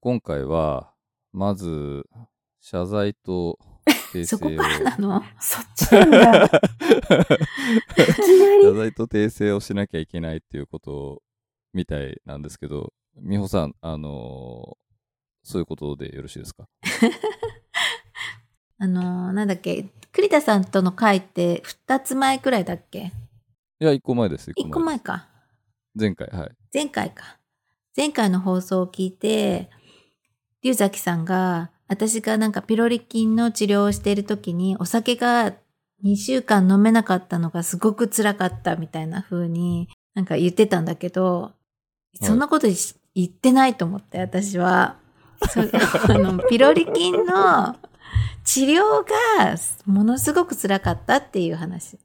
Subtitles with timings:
[0.00, 0.92] 今回は、
[1.32, 2.04] まず、
[2.60, 3.58] 謝罪と
[4.12, 4.58] 訂そこ正を。
[4.62, 5.22] からなの？
[5.40, 6.44] そっちなんだ。
[6.44, 6.58] いきな
[8.56, 8.62] り。
[8.62, 11.22] 謝罪と訂正をしなきゃいけないっていうこと
[11.72, 14.86] みたいなんですけど、美穂さん、あのー
[15.48, 16.68] そういうことでよろしいですか？
[18.78, 23.12] あのーなんだっけ、栗田さんとの会って2つ前くらいだっけ？
[23.78, 24.50] いや、一個前です。
[24.50, 25.28] ?1 個前か。
[25.94, 26.50] 前回、はい。
[26.74, 27.38] 前回か。
[27.96, 29.70] 前回の放送を聞いて、
[30.62, 35.52] 龍崎さんが、私がなんかピロリ菌の治療をしている時に、お酒が
[36.04, 41.52] 2週間飲めなかったのがすごく辛かったみたいな風になんか言ってたんだけど、
[42.20, 44.98] そんなことし言ってないと思って、私は。
[45.50, 45.60] そ
[46.12, 47.76] あの、ピロリ菌の
[48.44, 51.98] 治療がものすごく辛かったっていう話。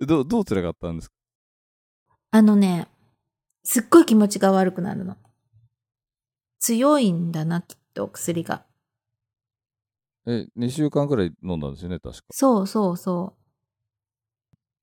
[0.00, 1.14] どう、どう辛かったんですか？
[2.32, 2.88] あのね、
[3.62, 5.16] すっごい気持ちが悪くなるの。
[6.58, 8.64] 強いんだな、きっと、薬が。
[10.26, 12.22] え、2週間くらい飲んだんですよね、確か。
[12.30, 13.34] そうそうそ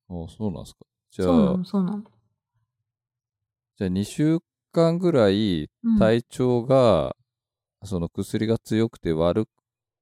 [0.08, 0.78] あそうなんですか。
[0.82, 0.86] う。
[1.10, 2.02] じゃあそうなの、、そうなの。
[3.76, 4.38] じゃあ2週
[4.72, 7.14] 間ぐらいうん体調が、
[7.84, 9.46] その薬が強くて悪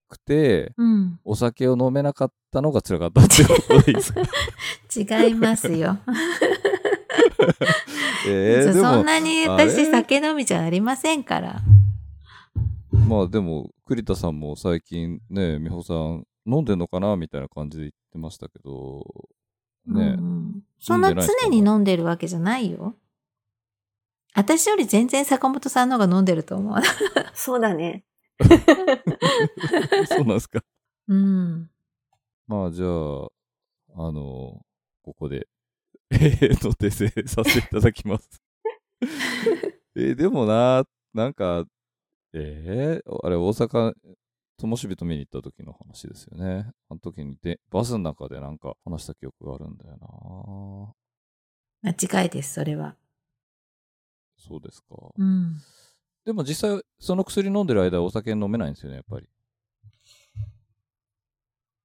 [0.09, 1.21] くて、うん。
[1.25, 4.23] お酒を飲めなかったのが辛かったってことですか？
[5.27, 5.99] 違いますよ。
[8.27, 11.61] えー、そんなに私酒飲みじゃありませんから。
[13.09, 19.05] まあでも、栗田さんも最近ね、美穂さん飲んでんのかなみたいな感じで言ってましたけど、
[19.87, 22.95] ね、うんうんそんな常に飲んでるわけじゃないよ。
[24.35, 26.79] 私より全然坂本さんの方が飲んでると思う。
[27.33, 28.05] そうだね。
[30.09, 30.63] そうなんですか。
[31.09, 31.71] うん。
[32.47, 32.89] まあじゃあ、
[33.97, 34.61] あの、
[35.03, 35.47] ここで、
[36.11, 38.43] えーと、訂正させていただきます。
[39.97, 41.65] えーでもな、なんか、
[42.33, 43.95] えー、あれ、大阪、
[44.57, 46.71] ともしびと見に行った時の話ですよね。
[46.89, 50.95] あの時にで、バスの中でなんか話した記憶があるんだよ
[51.83, 51.91] な。
[51.91, 52.97] 間違いです、それは。
[54.37, 54.97] そうですか。
[55.17, 55.57] うん。
[56.25, 59.29] でも実際、その薬飲んでる間はお酒飲めないんですよね、やっぱり。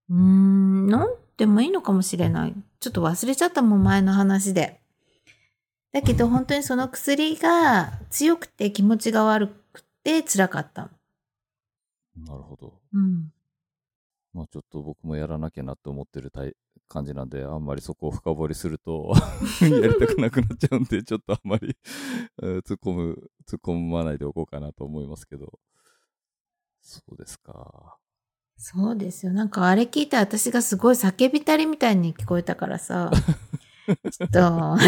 [0.10, 2.56] うーん、飲んでもいいのかもしれない。
[2.82, 4.82] ちょっと忘れちゃったもん、前の話で。
[5.94, 10.90] だけど本当にその薬が強くて気持ちが悪くて辛かったの。
[12.28, 12.74] なるほど。
[12.94, 13.32] うん。
[14.34, 16.30] まあちょっと僕もやらなきゃなって思ってる
[16.90, 19.14] 感じなんで、あんまりそこを深掘りすると
[19.64, 21.78] やりたくなくなっちゃうんで、ちょっとあんまり
[22.44, 25.58] えー突っ込む、突っ込まないでおこうかなと思いますけど。
[26.82, 27.98] そうですか。
[28.62, 29.32] そうですよ。
[29.32, 33.10] なんかあれ聞いたら私がすごい叫びたりみたいに聞こえたからさ。
[34.12, 34.78] ちょっと。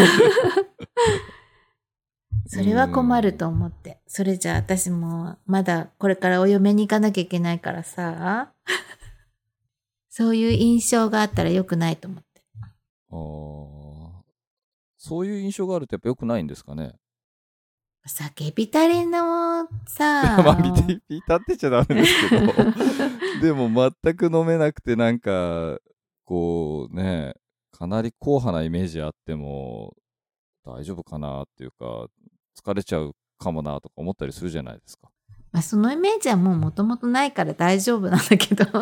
[2.46, 3.98] それは困ると思って。
[4.06, 8.52] それじゃあ私もまだこれからお嫁に行かなきゃいけないからさ。
[10.10, 12.42] そういう印象があったら良くないと思って。
[13.10, 14.22] あー
[14.98, 16.92] そういう印象があるとやっぱ良くないんですかね？
[18.06, 20.42] 叫びたりのさ。
[20.42, 22.52] まあ見て、見たってちゃダメですけど。
[23.40, 25.78] でも全く飲めなくてなんか、
[26.24, 27.34] こうね、
[27.70, 29.96] かなり硬派なイメージあっても
[30.64, 32.06] 大丈夫かなっていうか、
[32.60, 35.10] 疲れちゃうかもなとか思ったりするじゃないですか。
[35.52, 38.64] まあ、そのイメージはもうもともとないから大丈夫なんだけど。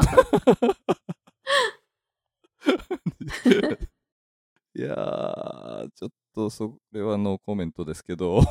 [4.76, 8.40] いやー、ちょっとそれはノーコメントですけど。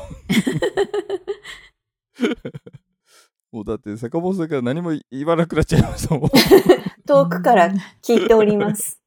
[3.52, 6.30] もうだって坂本さんから何も言わなくなっちゃいましたもん。
[7.06, 9.00] 遠くから聞いております。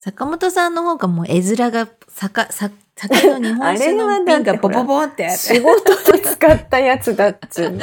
[0.00, 5.30] 坂本さんの方がもう絵面が、坂、さ酒の日本酒の瓶がボボボンって。
[5.30, 7.78] 仕事で使ったやつだっつう。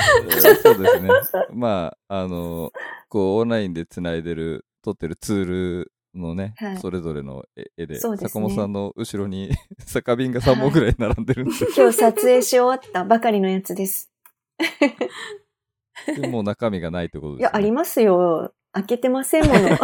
[0.61, 1.09] そうですね。
[1.51, 2.71] まあ、あの、
[3.09, 9.51] こう、オンラインで繋いでる、撮ってるツールのね、はいそれぞれの絵絵で、ね坂本さんの後ろに
[9.85, 14.11] 酒瓶が3本ぐらい並んでるんで、今日撮影し終わったばかりのやつです。
[16.19, 17.41] でもう中身がないってことです、ね。
[17.41, 18.53] いや、ありますよ。
[18.73, 19.77] 開けてませんもの。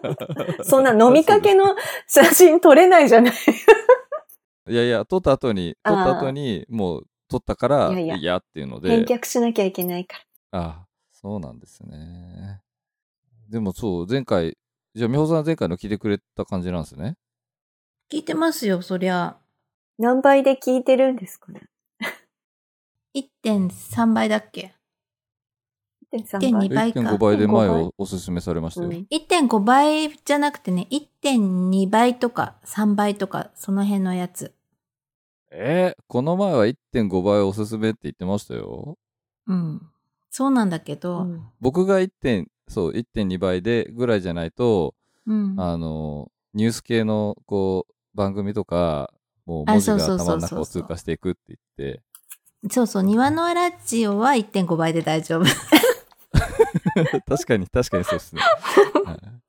[0.64, 3.34] そんな飲みかけの写真撮れないじゃない。
[4.68, 10.18] いやいや、撮った後に、撮った後に、もう撮ったから、いやいや嫌っていうので、返却しなきゃいけないか
[10.52, 10.60] ら。
[10.60, 12.62] あそうなんですね。
[13.50, 14.56] でもそう、前回、
[14.94, 17.16] じゃあ、美穂さん前回の聞いてくれた感じなんですね。
[18.10, 19.36] 聞いてますよ、そりゃ。
[19.98, 21.62] 何倍で聞いてるんですかね
[23.14, 24.74] ？1.3倍だっけ
[26.12, 26.92] ？1.3 1.2倍？
[26.92, 28.88] か1.5倍で前1.5倍をおすすめされましたよ。
[28.88, 34.54] うん ?1.5 倍じゃなくてね、1.2倍とか3倍とか、その辺のやつ。
[35.52, 38.96] えーこの前は1.5倍おすすめって言ってましたよ。
[39.46, 39.82] うん。
[40.30, 44.94] そうなんだけど、うん僕が1点、そう、1.2倍でぐらいじゃないと、
[45.26, 45.54] うん。
[45.58, 49.12] あの、ニュース系の、こう、番組とか、
[49.44, 52.02] もうあ文字が頭の中を通過していくって言って、
[52.70, 55.44] そうそう、庭のラジオは1.5倍で大丈夫。
[57.26, 58.42] 確かに、確かにそうですね。
[59.04, 59.40] はい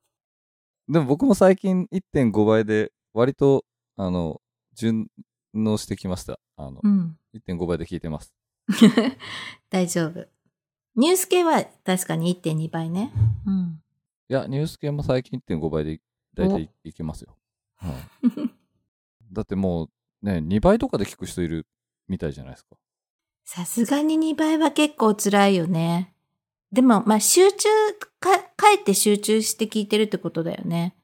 [0.88, 3.64] でも僕も最近1.5倍で、割と、
[3.96, 4.40] あの、
[4.74, 5.08] 順
[5.54, 6.40] 応してきました。
[6.56, 7.16] あの、うん。
[7.34, 8.34] 1.5倍で聞いてます。
[9.70, 10.26] 大丈夫。
[10.96, 13.12] ニュース系は確かに1.2倍ね。
[13.46, 13.80] うん。
[14.28, 16.00] いや、ニュース系も最近1.5倍で
[16.34, 17.36] 大体いけますよ。
[17.76, 17.94] はい、
[19.32, 21.66] だってもう、ね、2倍とかで聞く人いる
[22.08, 22.76] みたいじゃないですか。
[23.44, 26.14] さすがに2倍は結構辛いよね。
[26.70, 27.68] でも、まあ、集中、
[28.20, 30.94] か、かえって集中して聞いてるってことだよね。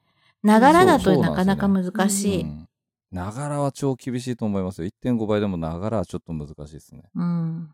[0.41, 2.43] ながらだとなかなか難しい。
[2.43, 2.65] うん
[3.11, 4.87] ながらは超厳しいと思いますよ。
[4.87, 7.03] 1.5倍でもながらはちょっと難しいですね。
[7.15, 7.73] うん。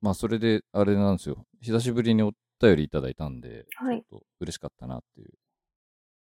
[0.00, 1.44] まあ、それで、あれなんですよ。
[1.60, 4.04] 久しぶりにお便りいただいたんで、はい。
[4.08, 5.30] ちょっと嬉しかったなっていう。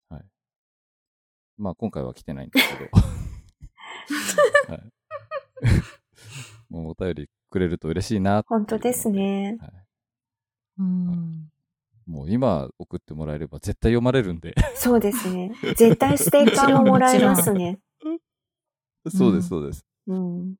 [0.09, 0.23] はい。
[1.57, 2.91] まあ、今回は来てないんですけど。
[4.71, 4.91] はい。
[6.69, 9.57] もうお便りくれると嬉しいな本当ですね。
[9.59, 9.71] はい。
[10.79, 11.51] うん。
[12.05, 14.53] もう今送ってもらえれば絶対読まれるんで。
[14.75, 15.51] そうですね。
[15.75, 17.79] 絶対ステッカーももらえますね。
[19.09, 19.85] そうです、そうです。
[20.07, 20.55] うん。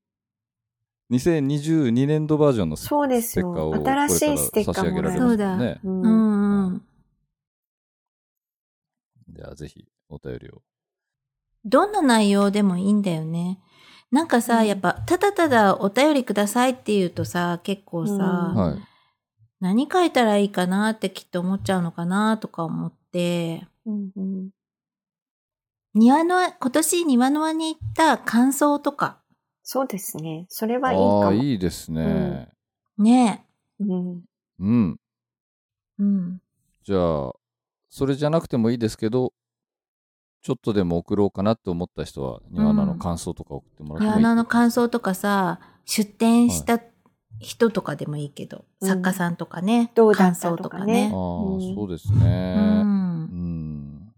[1.10, 4.08] 2022年度バージョンのスそうですよステッカーを。
[4.08, 5.80] 新しいステッカーもらえそうんね。
[5.84, 5.88] う。
[5.88, 6.82] うんんうん。
[9.28, 10.62] じゃあぜひお便りを。
[11.64, 13.60] どんな内容でもいいんだよね。
[14.10, 18.20] なんかさ、うんやっぱ、ただただお便りくださいって言うとさ、結構さ、うん
[18.54, 18.78] はい。
[19.60, 24.50] 何書いたらいいかなってきっと思っちゃうのかなとか思って、うんうん
[25.94, 29.22] 庭の輪、今年庭の輪に行った感想とか、
[29.68, 30.46] そうですね。
[30.48, 31.24] それはいいかも。
[31.24, 32.48] ああ、いいですね。
[32.96, 33.44] ね
[33.80, 34.24] うん。
[34.60, 35.00] うん。
[35.98, 36.40] うん。
[36.84, 37.32] じゃあ、
[37.90, 39.32] それじゃなくてもいいですけど、
[40.42, 46.80] ちょっとでも送ろうかなって思った人は、ニワナの感想とか送ってもらってもいい、庭の感想とかさ、出展した
[47.40, 51.16] 人とかでもいいけど、うん作家さんとかね、どうだ感想とかねねあ。
[51.16, 52.16] あ、うんそうですう。
[52.20, 52.24] ね。
[52.24, 54.12] うんん。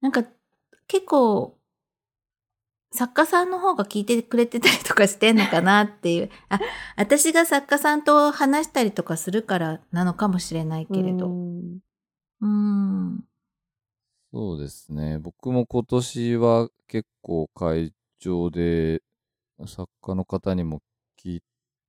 [0.00, 0.22] なんか、
[0.86, 1.57] 結構、
[2.90, 6.30] 作家さんの方が聞いてくれてたりとかしてんのかなっていう。
[6.48, 6.58] あ、
[6.96, 11.28] 私が作家さんと話したりとかするからなのかもしれないけれうど。
[11.28, 11.78] ん
[12.40, 13.24] うん。
[14.32, 15.18] そうですね。
[15.18, 19.02] 僕も今年は結構会場で
[19.66, 20.82] 作家の方にも
[21.22, 21.42] 聞い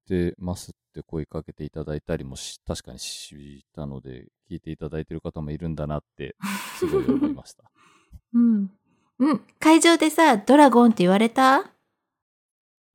[0.07, 6.35] てますって声かけていただいたりもし、確かにしたので、聞いていただいてる方もいるんだなって、
[6.77, 7.71] すごい思いました。
[8.33, 8.71] うん。
[9.19, 9.41] うん。
[9.59, 11.71] 会場でさ、ドラゴンって言われた？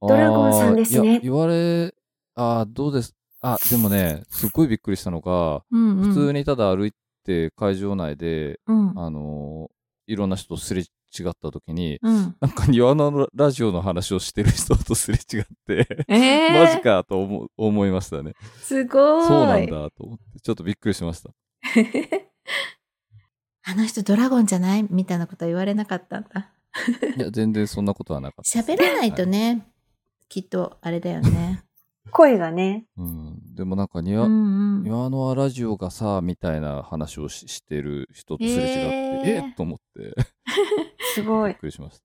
[0.01, 1.95] ドラゴンさんですね言われ、
[2.35, 3.15] ああ、どうです？
[3.41, 6.09] あ、でもね、すっごいびっくりしたのが、うん、うん。
[6.09, 6.93] 普通にただ歩い
[7.25, 8.93] て会場内で、うん。
[8.99, 9.75] あのー
[10.07, 10.87] いろんな人とすれ違っ
[11.41, 12.37] た時に、うん。
[12.39, 18.35] なんか庭のラジオの話をしてる人とすれ違って、え マジかと思う思いましたね。
[18.61, 19.27] すごい。
[19.27, 21.31] そうなんだと思って、ちょっとびっくりしました。
[23.67, 24.87] あの人ドラゴンじゃない？
[24.91, 26.51] みたいなことは言われなかったんだ。
[27.17, 28.61] いや、全然そんなことはなかった。
[28.61, 29.67] 喋らないとね、
[30.29, 31.63] きっとあれだよね。
[32.11, 32.85] 声がね。
[32.97, 33.55] うん。
[33.55, 34.31] でもなんかう庭、ん
[34.77, 34.83] うん。
[34.83, 38.79] 庭のラジオがさ、みたいな話をししてる人とすれ違って、
[39.25, 40.15] えーえっと思って、
[41.15, 41.59] すごいびっ。
[41.59, 42.05] くりしました。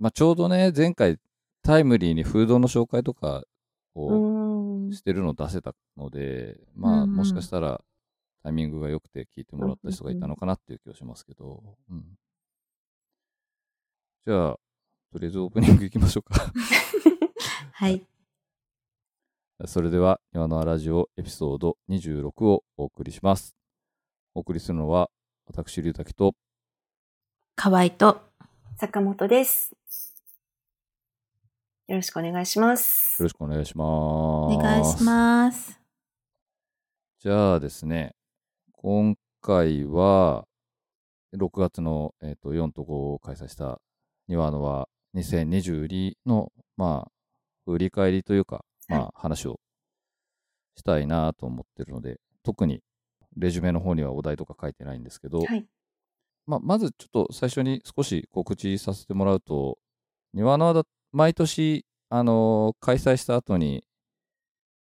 [0.00, 1.18] まあ、ちょうどね、前回
[1.62, 3.44] タイムリーにフードの紹介とか
[3.94, 4.92] うをん。
[4.92, 7.80] してるのを出せたので、まあ、もしかしたら
[8.46, 12.04] タイミングが良くて聞いてもらった人がいたのかなっていう気がしますけど、うん。
[14.24, 14.58] じゃあ、
[15.10, 16.52] とりあえずオープニング行きましょうか。
[17.74, 18.06] はい。
[19.64, 23.56] それでは、今のラジオエピソード26をお送りします。
[24.32, 25.10] お送りするのは、
[25.46, 26.36] 私、龍滝と、
[27.56, 28.20] 河合と、
[28.76, 29.74] 坂本です。
[31.88, 33.20] よろしくお願いします。
[33.20, 33.88] よろしくお願いします。
[33.88, 35.80] お願いします。
[37.18, 38.15] じゃあですね、
[38.88, 40.44] 今回は、
[41.36, 43.80] 6月の、えー、と4と5を開催した
[44.28, 47.10] 庭のは2022の、まあ、
[47.64, 49.58] 振り返りというか、まあ、話を
[50.76, 52.78] したいなと思ってるので、特に
[53.36, 55.66] レジュメの方にはお題とか書いてないんですけど、はい。
[56.46, 59.78] まあ、まずちょっと最初に少し告知させてもらうと、
[60.32, 63.82] 庭の輪だ、毎年、あのー開催した後に、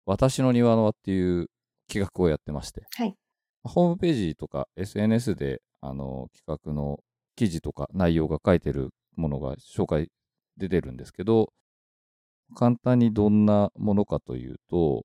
[0.04, 1.46] 私の庭の輪っていう
[1.88, 3.16] 企画をやってまして、はい
[3.64, 7.00] ホームページとか SNS で、あの企画の
[7.36, 10.08] 記事とか内容が書いてるものが紹介
[10.56, 11.52] 出てるんですけど、
[12.54, 15.04] 簡単にどんなものかというと、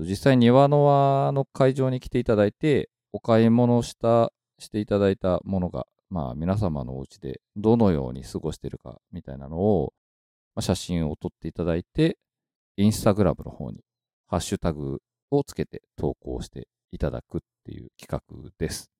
[0.00, 9.92] 実際庭の輪の会場に来ていただいて、お買い物した、していただいたものが、まあ皆様のお家でどのように過ごしているかみたいなのを、
[10.54, 12.18] まあ、写真を撮っていただいて、
[12.76, 13.80] インスタグラムの方に
[14.26, 14.98] ハッシュタグ
[15.30, 18.90] をつけて投稿していただくっていう企画です。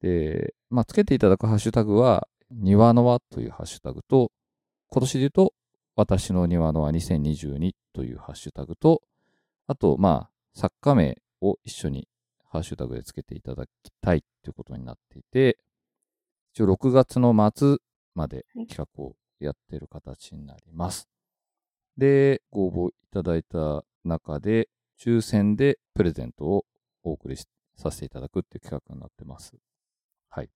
[0.00, 4.32] で、まあ、つけていただくハッシュタグは、庭の輪というハッシュタグと、
[4.88, 5.52] 今年で言うと、
[5.96, 9.02] 私の庭の輪2022というハッシュタグと、
[9.66, 12.08] あと、まあ、作家名を一緒に
[12.48, 15.58] ハッシュタグでつけていただきたいということになっていて、
[16.54, 17.76] 一応6月の末
[18.14, 21.08] まで企画をやっている形になります。
[21.98, 24.68] で、ご応募いただいた中で、
[25.00, 26.64] 抽選でプレゼントを
[27.08, 27.46] お送りし
[27.76, 29.54] させていただくっていう企画になってます。
[30.30, 30.50] はい。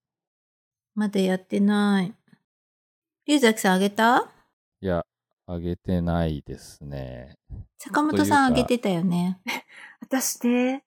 [0.95, 2.13] まだやってない。
[3.25, 4.29] 龍崎さんあげた？
[4.81, 5.05] いや、
[5.47, 7.37] あげてないですね。
[7.79, 9.39] 坂本さんあげてたよね。
[10.01, 10.83] 私ね、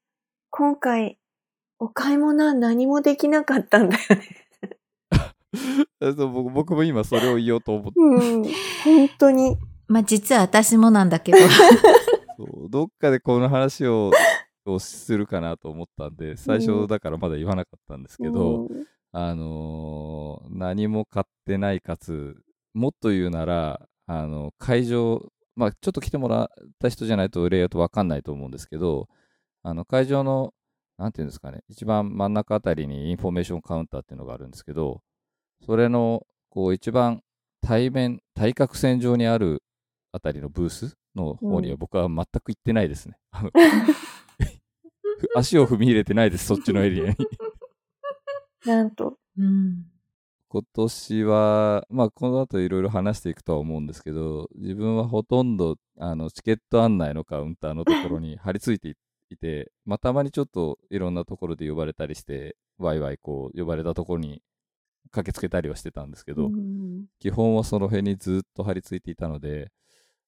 [0.50, 1.18] 今回、
[1.78, 4.46] お買い物は何もできなかったんだよね。
[6.00, 8.44] そう僕僕も今それを言おうと思って、うん。
[8.84, 9.56] 本当に。
[9.88, 11.38] まあ実は私もなんだけど。
[12.36, 14.10] そうどっかでこの話を
[14.72, 18.86] をするかなと思ったんで、最初だからまだ言わなかったんですけど、うん。
[19.12, 22.36] あのー何も買ってないかつ、
[22.74, 25.20] もっと言うなら、あの、会場、
[25.54, 29.08] まあ、ちょっと来てもらった人じゃないとレイアウトわかんないと思うんですけど、
[29.62, 30.52] あの、会場の、
[30.98, 35.00] なんていうんですかね、一番真ん中あたりにインフォメーションカウンターっていうのがあるんですけど、
[35.64, 37.22] それの、こう、一番
[37.62, 39.62] 対面、対角線上にある
[40.12, 43.16] あたりのブースの方には僕は全く行ってないですね。
[43.30, 43.50] あの
[45.36, 47.16] 足を踏み入れてないです、そっちのエリアに。
[48.66, 49.18] なんと。
[49.38, 49.86] うん。
[50.48, 58.96] 今年は、まあ、この後いろいろ話していくとは思うんですけど、自分はほとんど、あの、チケット案内のカウンターのところに張り付いて
[59.30, 64.42] いて、まあ、たまにちょっといろんなところで呼ばれたりして、ワイワイこう、呼ばれたところに
[65.10, 69.70] 駆けつけたりはしてたんですけど、うん基本はその辺にずっと張り付いていたので、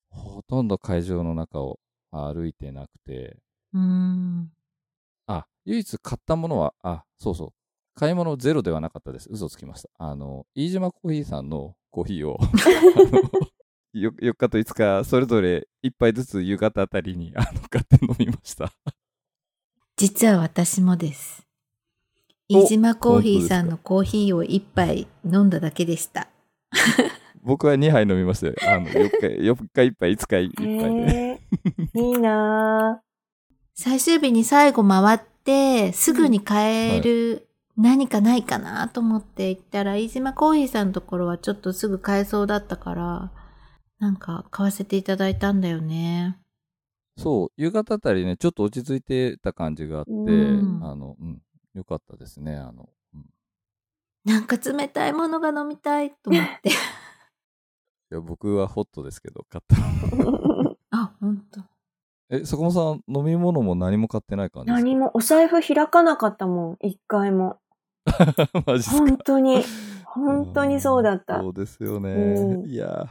[0.09, 1.78] ほとんど会場の中を
[2.11, 3.37] 歩いてなくて、
[3.73, 4.50] うん。
[5.68, 7.52] あ、唯一買ったものは、あ、そうそう。
[7.94, 9.28] 買い物ゼロではなかったです。
[9.30, 9.88] 嘘つきました。
[9.98, 13.48] あの、飯島コーヒーさんのコーヒーを、あの
[13.92, 18.70] よ4日と5日、それぞれ1杯ずつ夕方あたりに、あの、買って飲みました。
[19.96, 21.42] 実は私もです。
[22.50, 26.28] お飯島コーヒーさんのコーヒーを一杯飲んだだけでした。
[27.42, 28.54] 僕は2杯飲みましたよ。
[28.62, 31.18] あの、4日、 4日1杯、5日1杯で。
[31.18, 31.40] へ
[31.94, 33.02] えいいな
[33.75, 35.38] 最終日に最後回って、
[35.93, 43.31] すぐに買える何かないかなと思って行ったら、飯島コーヒーさんのところはちょっとすぐ買えそうだったから、
[44.00, 46.38] なんか買わせていただいたんだよね。
[47.17, 51.40] そう、夕方あたりね、ちょっと落ち着いてた感じがあって、うんあの、うん、
[51.75, 52.57] よかったですね。
[52.57, 53.25] あの、うん
[54.25, 56.69] なんか冷たいものが飲みたいと思って。
[58.11, 60.76] いや僕はホットですけど、買ったの。
[60.90, 61.62] あ、ほんと。
[62.30, 64.80] え、坂本さん、飲み物も何も買ってない感じですか？
[64.85, 67.56] 何も、お財布開かなかったもん、一回も。
[68.66, 68.97] マジですか？
[68.99, 69.62] 本当に、
[70.04, 71.50] 本当にそうだったそ。
[71.50, 72.11] うですよね。
[72.12, 73.08] うんいや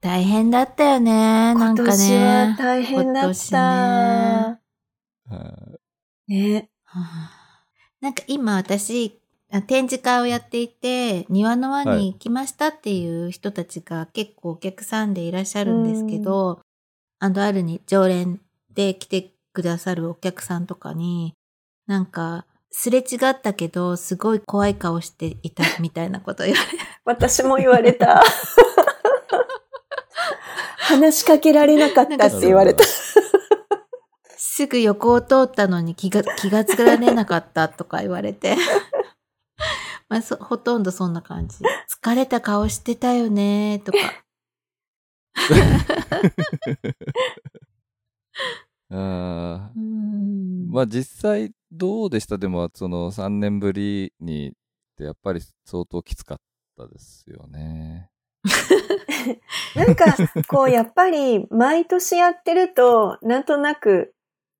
[0.00, 1.54] 大変だったよね。
[1.54, 2.56] なんか今年はね。
[2.58, 4.58] 大変だった。
[6.26, 6.68] ね。
[6.84, 7.38] はあ
[8.00, 9.20] なんか今私、
[9.52, 16.60] あ展示会をやっていて、庭の輪に行きましたっていう人たちが結構お客さんでいらっしゃるんですけど、
[17.22, 18.40] アンドアルに常連
[18.74, 21.34] で来てくださるお客さんとかに、
[21.86, 28.24] なんか、すれ違ったけど、すごい怖い顔していたみたいなこと言われて、 私も言われた。
[30.78, 32.82] 話しかけられなかったって言われた。
[34.36, 38.56] すぐ横を通ったのに気が、気がつかれなかったとか言われて。
[40.10, 41.58] まあそ、ほとんどそんな感じ。
[42.02, 43.98] 疲れた顔してたよねとか。
[48.90, 52.38] あーうんまあ実際どうでした？
[52.38, 54.52] でもその3年ぶりにっ
[54.96, 56.38] てやっぱり相当きつかっ
[56.76, 58.10] たですよね。
[59.76, 60.16] なんか、
[60.48, 64.14] こう、やっぱり、毎年やってると、なんとなく、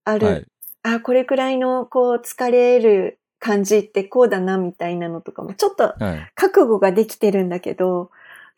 [0.05, 0.47] ある、はい。
[0.83, 6.31] あ、これくらいの、こう、疲れる感じってこうだな、みたいなのとかも、ちょっとはい。
[6.35, 8.11] 覚悟ができてるんだけど、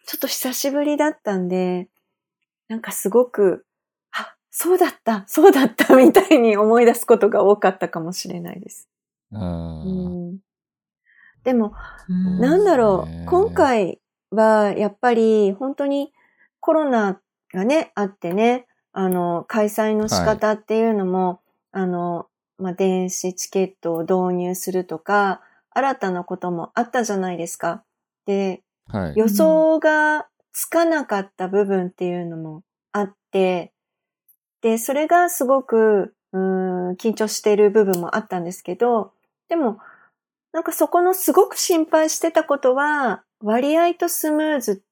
[0.06, 1.88] ちょっと久しぶりだったんで、
[2.68, 3.66] なんかすごく、
[4.12, 8.88] あ、そうだった、そうだった、 みたいに思い出すことが多かったかもしれないです。
[9.32, 10.38] うん、
[11.42, 11.74] でも、
[12.08, 16.12] うんなんだろそう今回は、やっぱり本当に
[16.60, 17.20] コロナ
[17.52, 21.40] がね、あってね、あの、開催の仕方っていうのも、
[21.72, 22.28] あの、
[22.58, 25.40] まあ、電子チケットを導入するとか、
[25.70, 27.82] 新たなこともあったじゃないですか。
[28.26, 29.12] で、はい。
[29.16, 33.72] 予想がつかなかった部分っていうのもあって、
[34.62, 39.12] で、それがすごく、うーん、緊張している部分もあったんですけど、
[39.48, 39.78] でも、
[40.52, 44.82] なんかそこのすごく心配してたことは、割合とスムーズ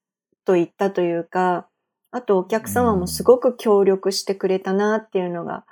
[0.45, 1.69] といったというか、
[2.11, 5.64] あとお客様もすごく協力してくれたなっていうのが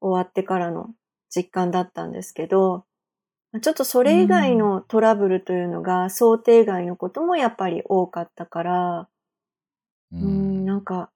[0.00, 0.90] 終わってからの
[1.28, 2.84] 実感だったんですけど、
[3.60, 9.08] ちょっとそれ以外のトラブルというのが想定外のこともやっぱり多かったから、
[10.12, 11.10] ううん、なんか、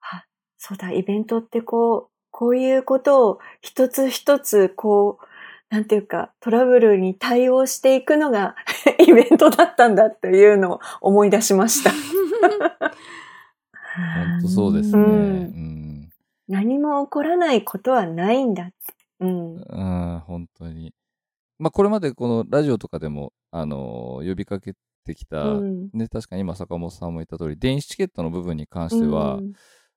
[0.00, 0.24] あ、
[0.58, 5.26] そうだ、イベントってこう、こういうことを一つ一つこう、
[5.70, 8.54] なんていうか、トラブルに対応していくのが
[9.06, 11.90] イベントだったんだっていうのを思い出しました。
[13.98, 15.02] 本当そうですね。
[15.02, 15.14] ううん
[16.04, 16.08] ん。
[16.48, 18.70] 何も起こらないことはないんだ。
[19.20, 19.56] うん。
[19.56, 20.94] うん、本当に。
[21.58, 24.74] まあ、これまでこのラジオとかでも、あのー呼びかけ
[25.04, 25.90] てきた、うん。
[25.92, 29.52] ね、確かに今坂本さんも言った通り、電子チケットの部分に関しては、うん。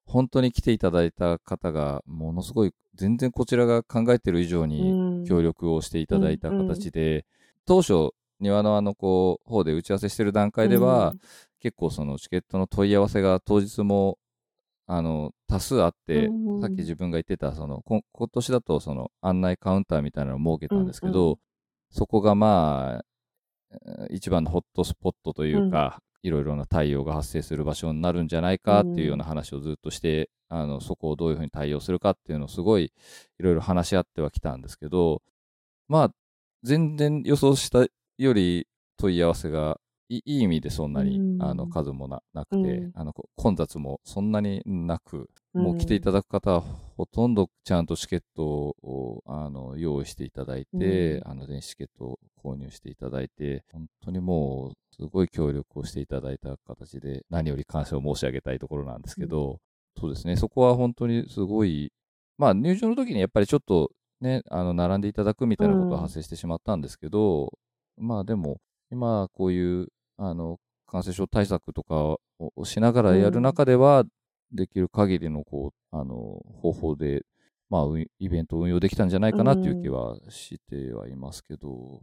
[0.05, 5.25] 本当に来ていただいた方が、ものすごい、全然こちらが考えてる以上にうん。
[5.25, 7.25] 協力をしていただいた形で、
[7.65, 11.19] 当初、庭のあの、こう、方で打ち合わせしてる段階では、うん。
[11.59, 14.17] 結構そのチケットの問い合わせが当日も、
[14.87, 21.35] あの、多数あって、うんさっき自分が言ってた、その、こ今年だとその案内カウンターみたいなのを設けたんですけど、うんう
[21.91, 23.05] そこがまあ、
[23.71, 32.91] えー一番のホットスポットというか、いろいろな対応が発生する場所になるんじゃないかっていうような話をずっとして、あの、そこをどういうふうに対応するかっていうのをすごい
[33.39, 35.21] いろいろ話し合ってはきたんですけど、
[35.87, 36.11] まあ、
[36.63, 37.85] 全然予想した
[38.17, 38.67] より
[38.97, 39.79] 問い合わせが
[40.09, 41.41] いいい意味でそんなに、うん。
[41.41, 42.91] あの数もななくて、うん。
[42.93, 46.63] あのこ混雑もそんなになく、もう来ていだただく方は
[46.97, 51.31] ほとんどちゃんとチケットをあの用意していただいて、うん。
[51.31, 59.59] あの電子チケットを購入していただいて、本当にもうすごい協力をしていただいた形で何より感謝を申し上げたいところなんですけど、
[59.99, 61.91] そうですね、そこは本当にすごい、
[62.37, 67.51] まあ入場の時にやっぱりちょっとね、あの並んでいただくみたいなことは発生してしまったんですけど、
[67.97, 68.57] まあでも
[68.91, 69.87] 今こういう
[70.17, 72.19] あの感染症対策とかを
[72.55, 74.03] をしながらやる中では、
[74.51, 77.23] できる限りのこうあの方法で、
[77.69, 82.01] まあ、うイベントを運用できたんじゃないかなっていう気はしてはいますけど、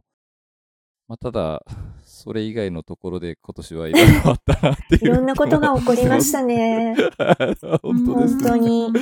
[1.08, 1.64] まあ、ただ、
[2.04, 5.04] それ以外のところで今年はいろいろあったなっていう。
[5.08, 6.94] いろんなことが起こりましたね。
[7.82, 8.92] 本当です本当に。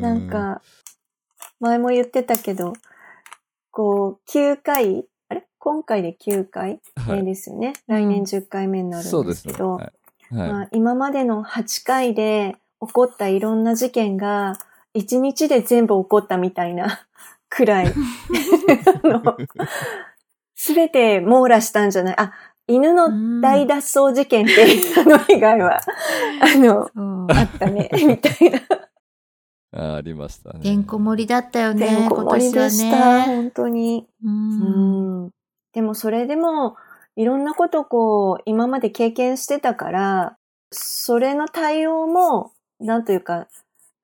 [0.00, 0.62] なん、か、
[1.60, 2.72] 前も言ってたけど、
[3.70, 5.46] こう、9回、あれ？
[5.58, 7.74] 今回で9回はい、目ですよね。
[7.86, 9.26] 来年10回目になるそうん。
[9.26, 9.52] ですね。
[9.52, 9.97] ですけど、はい
[10.30, 14.58] はいまあ、今までの8回で起こったいろんな事件が、
[14.94, 17.06] 1日で全部起こったみたいな
[17.48, 17.94] くらい、
[20.54, 22.32] すべて網羅したんじゃないあ、
[22.66, 25.80] 犬の大脱走事件っていうの以外は、
[26.40, 26.90] あの、
[27.30, 28.60] あったね、みたいな。
[29.70, 30.60] あありましたね。
[30.60, 33.22] てんこ盛りだったよね、てんこ今盛りでした、ね。
[33.26, 34.06] 本当に。
[34.24, 34.28] う。
[34.28, 35.30] うんん。
[35.72, 36.76] でもそれでも、
[37.18, 40.36] いろんなことこう、今まで経験してたから、
[40.70, 43.48] それの対応も、なんというか、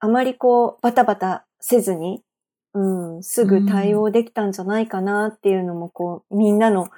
[0.00, 2.24] あまりこう、バタバタせずに、
[2.72, 6.88] うん、すぐ対応できたんじゃないかなっていうのも、こう、みんなの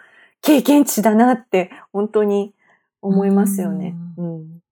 [0.41, 2.55] 経験値だなって、本当に
[3.03, 3.95] 思いますよね。
[4.17, 4.63] うん。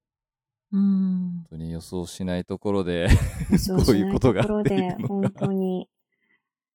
[0.72, 1.44] うん。
[1.44, 3.10] 本当に予想しないところで、
[3.58, 5.90] そうこういうことがしないところでっていうのが本当に。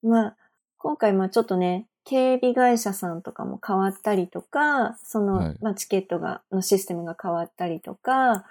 [0.03, 0.37] まあ、
[0.77, 5.57] 今回まあちょっとね、警備会社さんとかも変わったりとか、その、はい。
[5.61, 8.45] まあチケットが、のシステムが変わったりとか、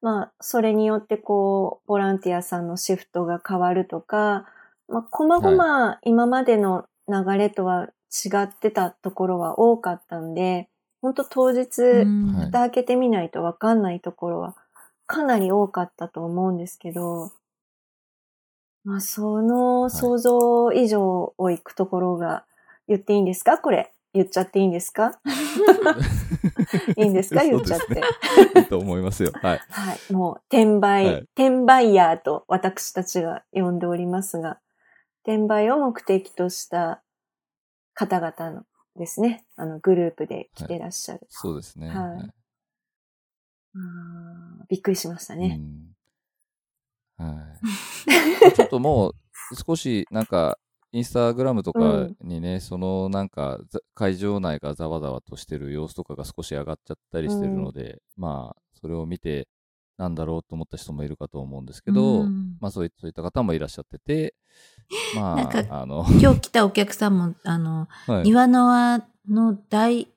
[0.00, 4.46] まあ、それによってこう、ボランティアさんのシフトが変わるとか、
[4.88, 10.70] まあ、こまごま今までの流れとは違ってたところは多かったんで、
[11.02, 12.04] 本当当日、
[12.46, 14.56] 蓋開けてみないとわかんないところは
[15.06, 17.30] かなり多かったと思うんですけど、
[18.84, 22.46] まあ、その想像以上を行くところが
[22.88, 23.58] 言っていいんですか？
[23.58, 23.92] これ。
[24.14, 25.18] 言っちゃっていいんですか？
[26.98, 27.42] いいんですか？
[27.44, 28.00] 言っちゃって。
[28.58, 29.32] いいと思いますよ。
[29.42, 29.60] はい。
[29.70, 30.12] はい。
[30.12, 34.60] もう、転売、はい転売ヤーと私たちが呼んでおりますが、
[35.24, 37.02] 転売を目的とした
[37.94, 38.66] 方々の
[38.96, 41.26] ですね、あの、グループで来てらっしゃる。
[41.30, 41.88] そうですね。
[41.88, 42.30] はい
[43.74, 45.58] あーびっくりしましたね。
[47.18, 47.42] うんは
[48.50, 48.52] い。
[48.52, 49.14] ちょっともう
[49.66, 50.58] 少しなんか
[50.92, 59.48] インスタグラムとかにね、そのなんかざ会場内がざわざわとしてる様子とかが少し上がっちゃったりしてるので、まあそれを見て
[59.96, 62.56] なんだろうと思った人もいるかと思うんですけど、うん。
[62.60, 64.34] まあそういった方もいらっしゃってて
[65.14, 68.24] まなんかああの、今日来たお客さんも、あの、 はい。
[68.24, 70.08] 庭の輪の大、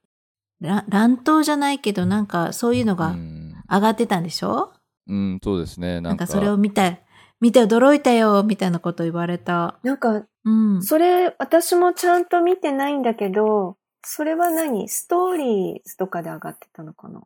[0.60, 4.74] ら乱闘じゃないけど、なんかそういうのうがん、上がってたんでしょ、
[5.08, 6.02] うん、そうですね。
[6.02, 7.05] なんんかそれを見て、
[7.42, 9.80] 見て驚いたよ、みたいなこと言われた。
[9.84, 10.84] なんか、うん。
[10.84, 14.88] それ、私もちゃんと見てないんだけど、それは何？
[14.88, 17.22] ストーリーズとかで上がってたのかな？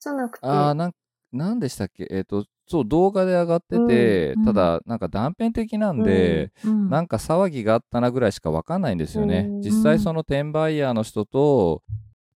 [0.00, 0.46] じゃなくて。
[0.46, 0.92] ああ、なん、
[1.32, 2.08] なんでしたっけ？
[2.10, 4.44] えっ、と、そう、動画で上がってて、うん。
[4.44, 6.90] ただ、なんか断片的なんで、うん。
[6.90, 9.48] なんか騒ぎがあったなぐらいしかわかんないんですよね。
[9.50, 9.60] うん。
[9.62, 11.82] 実際その転売ヤーの人と、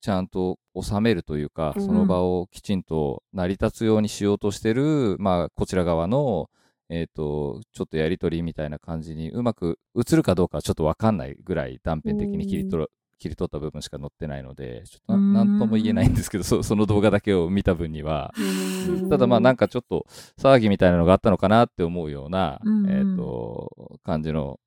[0.01, 1.83] ちゃんと収めるというか、うん。
[1.83, 6.48] その場をきちんと成り立つようにしようとしてる、まあ、こちら側の、
[6.92, 20.07] えっ、と、ちょっとやりとりみたいな感じにうまく映るかどうかはちょっとわかんないぐらい断片的に切り取る、切り取った部分しか載ってないので、ちょっとうんななんとも言えないんですけど、そその動画だけを見た分には、うんただまあなんかちょっと
[20.38, 24.61] 騒ぎみたいなのがあったのかなって思うような、えっ、と、感じの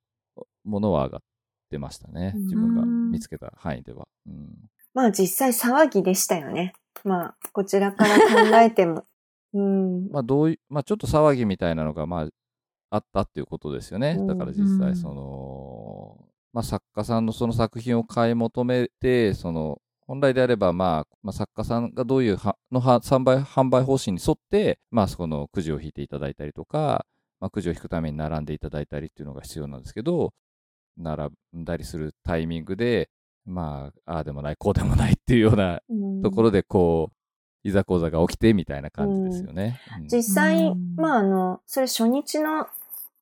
[0.64, 1.20] ものは上がっ
[1.70, 2.32] てましたね。
[2.34, 4.08] うん自分が見つけた範囲では。
[4.26, 4.48] うん
[4.94, 6.72] まあ実際騒ぎでしたよね。
[7.04, 8.18] まあ、こちらから
[8.50, 9.04] 考えても。
[9.56, 10.08] うん。
[10.10, 12.28] まあどういう、まあちょっと騒ぎみたいなのがまあ
[12.90, 14.16] あったっていうことですよね。
[14.18, 16.18] うんだから実うん際その、
[16.52, 27.04] まあ作家さんのその作品を買い求めて、その、本来であれば、まあ、まあ、作家さんがどういうはのは販売販売方針に沿って、まあ、そのくじを引いていただいたりとか、
[27.40, 30.32] まあ、くじを引くために並んでいただいたりっていうのが必要なんですけど、
[30.96, 31.24] 並
[31.56, 33.10] んだりするタイミングで、
[33.44, 35.80] まあ、ああでもない、こうでもないっていうような
[36.22, 37.15] ところで、こう、
[37.66, 39.80] いざこざが起きてみたいな感じですよね。
[40.00, 42.66] うん実際、うんまああの、それ初日の、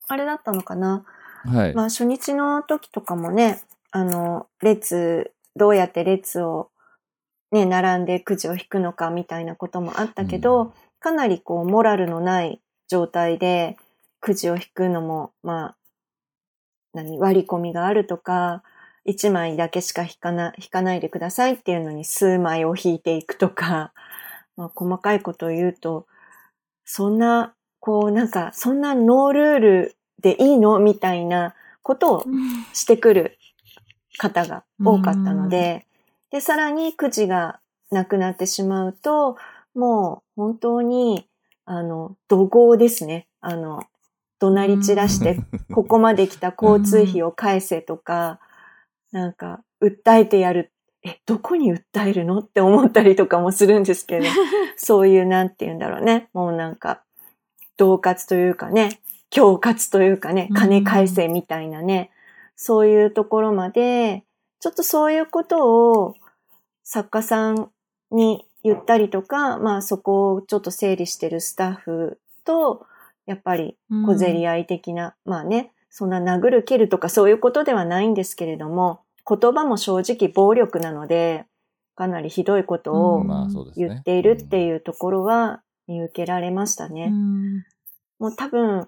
[0.08, 1.04] あれだったのかな。
[1.44, 1.74] はい。
[1.74, 6.70] まあ初日の時とかもね、あの、列、どうやって列を
[7.52, 10.72] ね、並んでくじを引くのかみたいなこともあったけど、うん
[11.04, 13.76] かなりこう、モラルのない状態で
[14.20, 15.76] くじを引くのも、まあ、
[16.94, 18.62] 何、割り込みがあるとか、
[19.06, 23.92] 1枚だけしか引かな、引かないでくださいっていうのに数枚を引いていくとか、
[24.56, 26.06] まあ、細かいことを言うと、
[26.84, 32.24] そんな、こうなんか、そんなノールールでいいのみたいなことを
[32.72, 33.38] してくる
[34.18, 35.86] 方が多かったので、
[36.30, 39.36] で、さらにくじがなくなってしまうと、
[39.74, 41.28] もう本当に、
[41.64, 43.26] あの、怒号ですね。
[43.40, 43.82] あの、
[44.38, 45.38] 怒鳴り散らして、
[45.72, 48.40] ここまで来た交通費を返せとか、
[49.12, 50.72] なんか、訴えてやる。
[51.04, 54.26] え、どこに訴えるのって思ったりとかもするんですけど、
[54.76, 56.30] そういう、なんて言うんだろうね。
[56.32, 57.02] もうなんか、
[57.76, 62.10] 恫喝というかね、恐喝というかね、金返せみたいなね、
[62.56, 64.24] そういうところまで、
[64.60, 66.14] ちょっとそういうことを
[66.84, 67.70] 作家さん
[68.10, 72.86] に言ったりとか、まあそこをちょっと整理してるスタッフと、
[73.26, 81.46] やっぱり小競り合い的な、まあね、そんな殴る蹴るとかそういうことではないんですけれども、言葉も正直暴力なので、
[81.94, 83.24] かなりひどいことを。
[83.76, 87.10] 言っているっていうところは見受けられましたね。
[87.12, 87.64] うん
[88.18, 88.86] もう多分、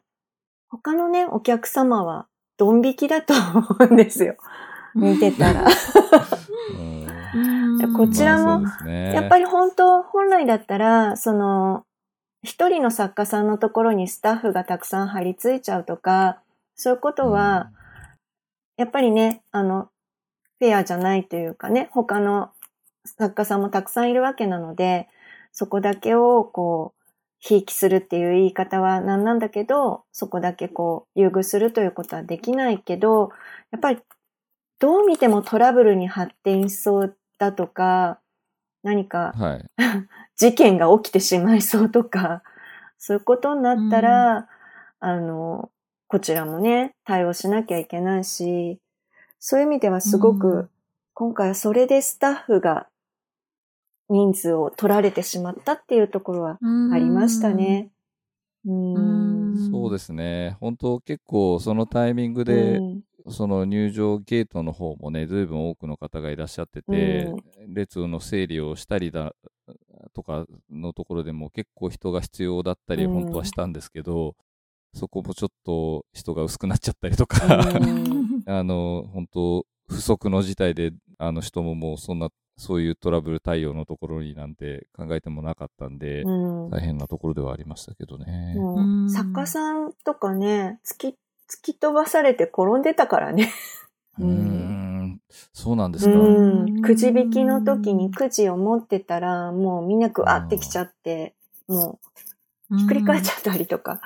[0.69, 4.37] 他のね、お客様はドン引きだと思うんですよ。
[4.95, 5.67] 見てたら。
[7.95, 11.85] こちらもやっぱり本当、本来だったら、その、
[12.43, 16.41] 一人の作家さんのところにスタッフがたくさん張り付いちゃうとか、
[16.77, 17.71] そういうことは、
[18.77, 19.91] やっぱりね、あの、
[20.59, 22.51] フェアじゃないというかね、他の
[23.05, 25.09] 作家さんもたくさんいるわけなので、
[25.53, 27.03] そこだけをこう、
[27.39, 33.31] ひいきするっていう言い方はなんなんだけど、そこだけこう、優遇するということはできないけど、
[33.71, 34.01] やっぱり、
[34.79, 38.21] どう見てもトラブルに発展しそうだとか、
[38.83, 39.65] 何かはい。
[40.37, 42.43] 事件が起きてしまいそうとか、
[42.99, 44.49] そういうことになったら、
[45.01, 45.71] あの、
[46.09, 48.79] こちらもね、対応しなきゃいけないし、
[49.39, 50.71] そういう意味ではすごく、うん
[51.19, 52.89] 今回はそれでスタッフが
[54.11, 56.59] 人数を取られてしまったっていうところは
[56.93, 57.89] ありましたね。
[58.67, 58.95] うん。
[58.95, 60.59] うんそうですね。
[60.61, 67.33] 本当結構そのタイミングで、うんその入場ゲートの方もね、ずいぶん多くの方がいらっしゃってて、
[67.67, 69.35] 列の整理をしたりだ
[70.15, 74.37] とかのところでも結構人が必要だったり、うん本当はしたんですけど、
[74.97, 88.57] そこもちょっと人が薄くなっちゃったりとか、うん あの、本当不足の事態で、あの人ももうそんな、そういうトラブル対応のところになんて考えてもなかったんで、うん大変なところではありましたけどね。
[89.11, 91.09] 作家さんとかね、月
[91.49, 93.53] 突き飛ばされて転んでたからね。
[94.19, 95.21] うーん。
[95.53, 96.19] そうなんですか。
[96.19, 96.81] うん。
[96.81, 101.35] くじ引きの時にくじを持ってたら、もうみんなグワってきちゃって、
[101.69, 102.01] も
[102.71, 104.01] うひっくり返っちゃったりとか。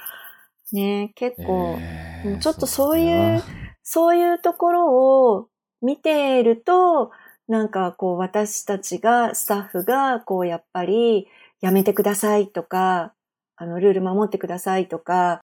[0.75, 1.13] ね。
[1.15, 3.43] 結構、えーうんちょっとそういう
[3.83, 5.49] そういうところを
[5.83, 7.11] 見ていると、
[7.49, 11.27] なんかこう私たちが、スタッフが、こうやっぱり
[11.61, 13.15] やめてくださいとか、
[13.57, 15.41] あの、ルール守ってくださいとか、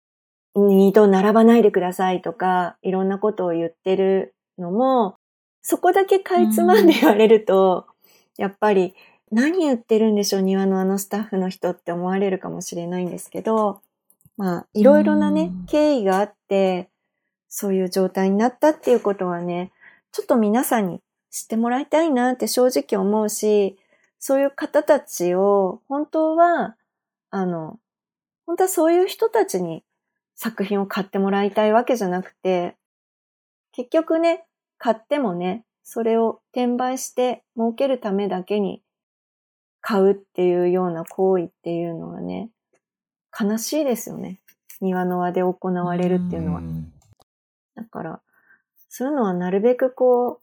[0.55, 5.17] 二度並ばないでくださいとか、いろんなことを言ってるのも、
[5.63, 7.87] そこだけかいつまんで言われると、
[8.39, 8.95] やっぱり
[9.33, 13.81] 何言ってるんでしょう、庭のあのスタッフの人って思われるかもしれないんですけど、
[14.37, 16.91] まあ、いろいろなねうん、経緯があって、
[17.49, 19.73] そういう状態になったっていうことはね、
[20.13, 23.79] ちょっと皆さんに知ってもらいたいなって正直思うし、
[24.19, 26.77] そういう方たちを本当は、
[27.31, 27.79] あの、
[28.47, 29.85] 本当はそういう人たちに
[30.35, 32.77] 作品を買ってもらいたいわけじゃなくて、
[33.73, 34.45] 結局ね、
[34.79, 38.83] 買ってもね、それを転売して儲けるためだけに
[39.81, 42.51] 買うっていうような行為っていうのはね、
[43.39, 44.41] 悲しいですよね。
[44.81, 46.61] 庭の輪で行われるっていうのは。
[46.61, 46.93] ん
[47.75, 48.21] だから、
[48.89, 50.41] そういうのはなるべくこ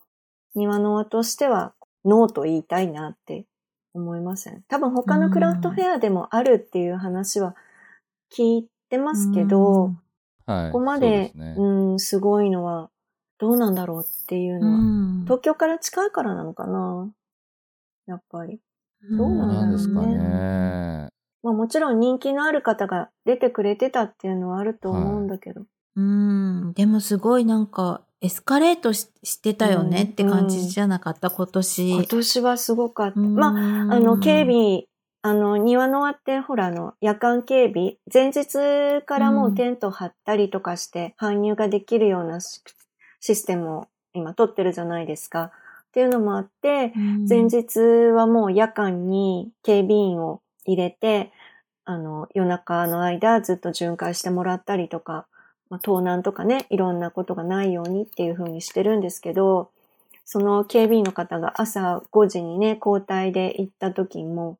[0.56, 1.73] う、庭の輪としては、
[2.06, 3.45] ノーと言いたいなって
[3.93, 4.63] 思いますよね。
[4.67, 7.56] 多分他のクラフトフェアでもあるっていう話は
[8.32, 9.93] 聞いてますけど、
[10.45, 10.71] はい。
[10.71, 12.89] ここまで、すねうん、すごいのは、
[13.39, 17.12] どうなんだろうっていううのは、ん東京から近いからなのかな？
[18.06, 18.60] やっぱり。
[19.17, 21.10] どうそうなんですかうんね。
[21.43, 25.63] まあもちろん人気のある方が出てくれてたっていうのはあると思うんだけど。
[25.95, 26.73] うん。
[26.73, 31.89] でもすごいなんか、エスカレートししてたよねうんって感じじゃなかった、今年。
[31.89, 33.19] 今年はすごかった。
[33.19, 33.51] うんまあ、
[33.95, 34.86] あの、警備、
[35.21, 42.62] あの、庭の輪って、ほら、あの、夜間警備、前日からもうテント張ったりとかして、搬入ができるようなシ
[43.19, 45.51] システムを今取ってるじゃないですか。
[45.88, 51.32] っていうのもあって、うん前日はもう夜間に警備員を入れて、
[51.86, 55.28] あの、夜中の間ずっと巡回してもらったりとか、
[55.69, 59.71] まあ、盗難とかね、いろんなことがないようにっていう風にしてるんですけど、
[60.26, 64.58] その警備員の方が朝5時にね、交代で行った時も、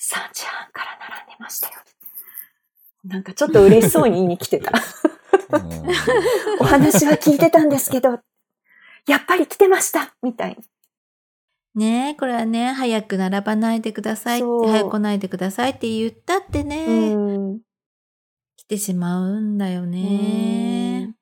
[0.00, 1.74] 3時半から並んでましたよ。
[3.04, 4.72] なんかちょっと嬉しそうに言いに来てた。
[5.52, 5.82] うん
[6.60, 8.20] お話は聞いてたんですけど、
[9.06, 10.62] やっぱり来てましたみたいな。
[11.74, 17.60] ねえ、これはね、早く並ばないでくださいって、早く来ないでくださいって言ったってね、うん。
[18.56, 21.14] 来てしまうんだよね。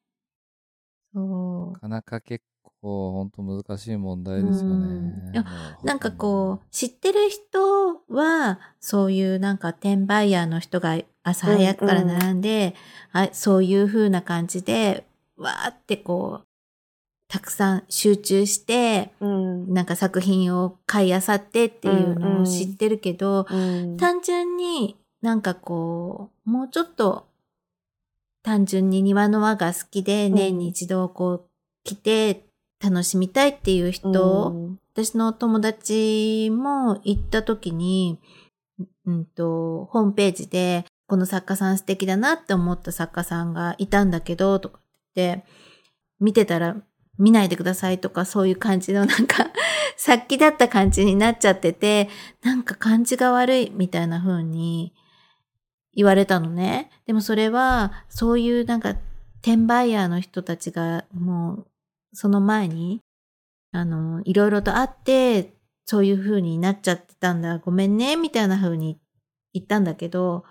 [1.14, 2.44] そなかなか結
[2.82, 5.30] 構、本当難しい問題ですようんね。
[5.32, 5.44] いや。
[5.84, 12.74] なんかこう、知ってる人は、そういうなんか転売ヤーの人が朝早くから並んで、
[13.12, 16.49] あそういう風な感じで、わーってこう、
[17.30, 19.72] たくさん集中して、うん。
[19.72, 23.96] なんか作品を買い漁ってっていうのを知ってるけど、うん。
[23.96, 27.28] 単純になんかこう、もうちょっと
[28.42, 31.48] 単純に庭の輪が好きでうん年に一度こう
[31.84, 32.46] 来て
[32.82, 34.78] 楽しみたいっていう人、うん。
[34.92, 38.18] 私の友達も行った時に、
[39.06, 44.80] うんと、ホームページでこの作家さん素敵だなって思った作家さんがいたんだけど、とか
[45.14, 45.44] 言って、
[46.18, 46.76] 見てたら
[47.20, 49.46] 見ないでくださいとかそういう感じのなんか、
[49.96, 52.08] さっきだった感じになっちゃってて、
[52.42, 54.94] なんか感じが悪いみたいな風に
[55.94, 56.90] 言われたのね。
[57.06, 58.96] でもそれは、そういうなんか、
[59.42, 61.66] 転売ヤーの人たちがもう、
[62.14, 63.00] その前に、
[63.72, 65.52] あの、いろいろとあって、
[65.84, 68.98] そういう風になっちゃってたんだ、ごめんね、みたいな風に
[69.52, 70.44] 言ったんだけど、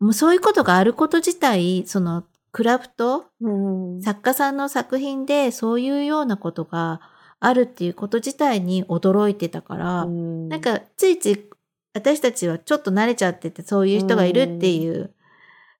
[0.00, 3.50] もうそういうことがあること自体、その、クラフトう
[3.98, 4.02] ん。
[4.02, 7.00] 作家さんの作品でそういうようなことが
[7.40, 10.48] あるっていうこと自体に驚いてたから、うん。
[10.48, 11.50] なんかついつい
[11.94, 15.14] 私たちはちょっと慣れちゃっててそういう人がいるっていう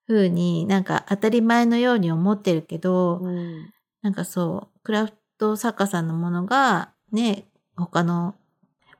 [0.08, 3.72] 風になんか当たり前のように思ってるけど、うん。
[4.00, 7.44] なんかそう、クラフト作家さんのものがね、
[7.76, 8.35] 他の、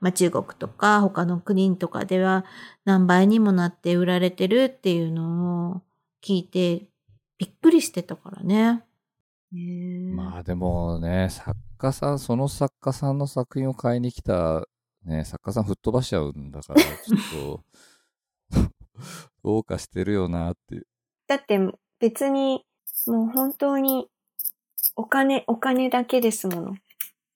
[0.00, 2.44] まあ、中国とか他の国とかでは
[2.85, 5.82] 何倍にもなって売られてるっていうのを
[6.22, 6.87] 聞いて
[7.42, 8.85] びっくりしてたからね。
[9.50, 14.68] ねまあでもね、作家さん、その作家さんの作品を買いに来た、
[15.05, 17.64] ね、作家さん吹っ飛ばしちゃうんだから、 ちょっ
[18.55, 18.61] と、
[19.42, 20.87] どうかしてるよなっていう。
[21.26, 21.59] だって
[21.98, 22.64] 別に
[23.09, 24.07] もう本当に
[24.94, 26.74] お金、お金だけですもの。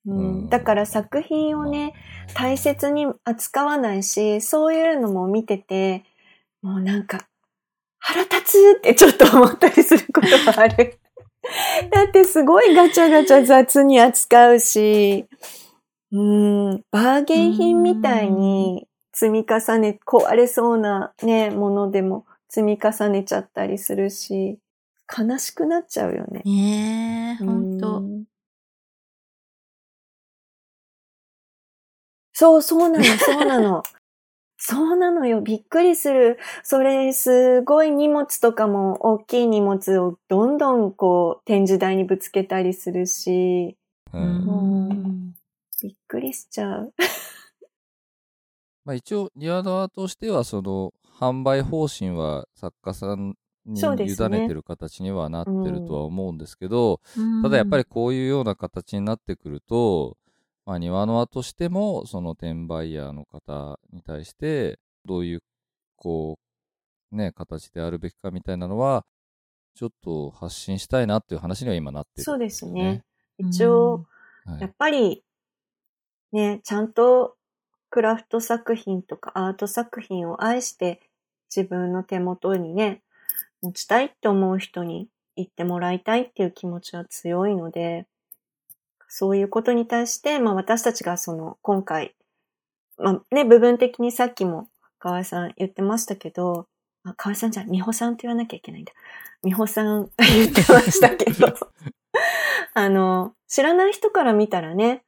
[0.05, 1.93] うんうんだから作品をね、
[2.33, 6.05] 大切に扱わないし、そういうのも見てて、
[6.61, 7.27] もうなんか、
[7.99, 10.99] 腹立つってちょっと思ったりすることがある。
[11.91, 15.25] だってすごいガチャガチャ雑に扱うし、
[16.11, 24.59] うん、バーゲン品みたいに積み重ね、壊れそうなね、ものでも積み重ねちゃったりするし、
[25.17, 26.41] 悲しくなっちゃうよね。
[26.45, 28.01] ねえ、ほんとう。
[28.01, 28.25] ん
[32.39, 33.81] そう、そうなの、そうなの。
[34.57, 35.41] そうなのよ。
[35.41, 36.37] びっくりする。
[36.63, 43.77] それ、すごい荷物とかも大きい荷物をどんどんこう展示台にぶつけたりするし、
[44.13, 45.33] ううんん。
[45.81, 46.93] びっくりしちゃう。
[48.83, 60.17] まあ、一応庭側としてはその販売方針は作家さんに委すねねてる形にはなってるとは思うんですけど、うんただやっぱりこういうような形になってくると、
[60.67, 65.39] まあ、庭の輪としてもその転売ヤーの方に対してどういう
[65.95, 66.37] こ
[67.13, 69.05] うね形であるべきかみたいなのは
[69.75, 72.81] ちょっと発信したいなっていう話には今なってる、そうですね。
[72.81, 73.03] ね。
[73.37, 74.07] 一応、
[74.43, 74.61] はい。
[74.61, 75.23] やっぱり、
[76.33, 77.37] ね、ちゃんと
[77.89, 80.99] クラフト作品とかアート作品を愛して
[81.55, 83.03] 自分の手元にね、
[83.61, 88.07] 持ちたいって思う人に言ってもらいたいっていう気持ちは強いので、
[89.07, 92.15] そういうことに対して、まあ私たちがその今回、
[92.97, 96.67] まあね、部分的にさっきも河合さん言ってましたけど、
[97.03, 98.93] あ河合さんじゃ美穂さんって言わなきゃいけないんだ。
[99.43, 101.53] 美穂さん言ってましたけど、
[102.73, 105.03] あの、知らない人から見たらね、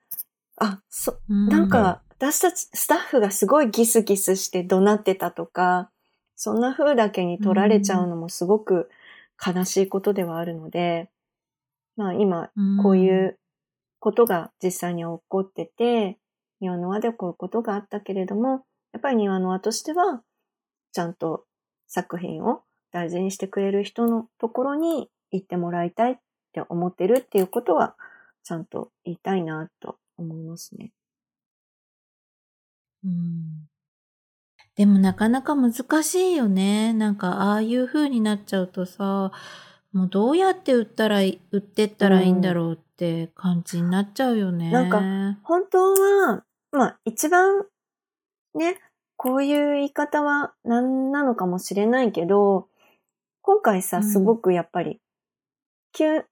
[0.58, 5.90] あ、そ、なんか、私たち、スタッフがすごいギスギスして怒鳴ってたとか、
[6.36, 8.90] そんな風だけに取られちゃうのもすごく
[9.46, 11.10] 悲しいことではあるので、
[11.96, 12.50] まあ今、
[12.84, 13.39] こういう
[14.00, 16.18] ことが実際に起こってて、
[16.62, 20.22] 庭の輪でこういうことがあったけれども、やっぱり庭の輪としては、
[20.92, 21.46] ちゃんと
[21.88, 26.16] 作品を大事にしてくれる人のところに行ってもらいたいっ
[26.54, 27.96] て思ってるっていうことは、
[28.44, 30.92] ちゃんと言いたいなと思いますね。
[33.04, 33.70] うん
[34.76, 36.94] でもなかなか難しいよね。
[36.94, 39.34] なんかああいう風になっちゃうとさ、
[39.94, 44.72] もうどうやって売ったらい、売ってったらいいんだろうって感じになっちゃうよね。
[44.72, 45.02] なんか
[45.44, 47.66] 本当は、まあ一番
[48.54, 48.78] ね、
[49.18, 52.68] こういう言い方は何なのかもしれないけど、
[53.42, 55.00] 今回さ、うんすごくやっぱり、
[55.92, 56.24] 急、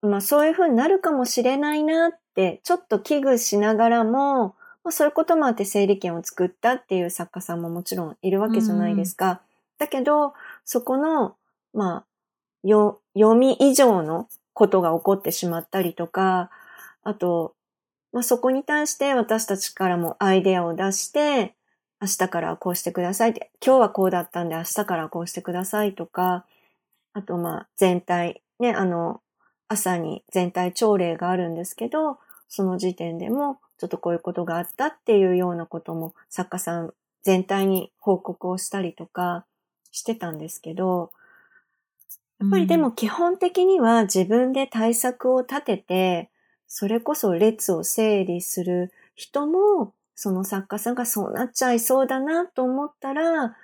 [0.00, 9.42] まあそういう風になるかもしれないなって、ちょっと危惧しながらも、まあそういうこともあって整理券を作ったっていう作家さんももちろんいるわけじゃないですか。
[9.78, 10.32] だけど、
[10.64, 11.36] そこの、
[11.72, 12.13] まあ、よ、
[12.64, 16.50] よ読み以上のことが起こってしまったりとか、
[17.02, 17.54] あと、
[18.12, 21.54] まあ、そこに対して私たちからもアイデアを出して、
[22.00, 26.44] 明日からこうしてくださいって、今日はこうだったんで明日からこうしてくださいとか、
[27.12, 29.20] あとまあ全体、ね、あの、
[29.68, 39.44] 朝に全体朝礼があるんですけど、その時点でもちょっとこういうことがあったっていうようなことも作家さん全体に報告をしたりとか
[39.90, 41.10] してたんですけど、
[42.40, 46.30] やっぱりでも基本的には自分で対策を立てて、
[46.66, 53.56] それこそ列を整理する人も、その作家さんがそうなっちゃいそうだなと思ったら、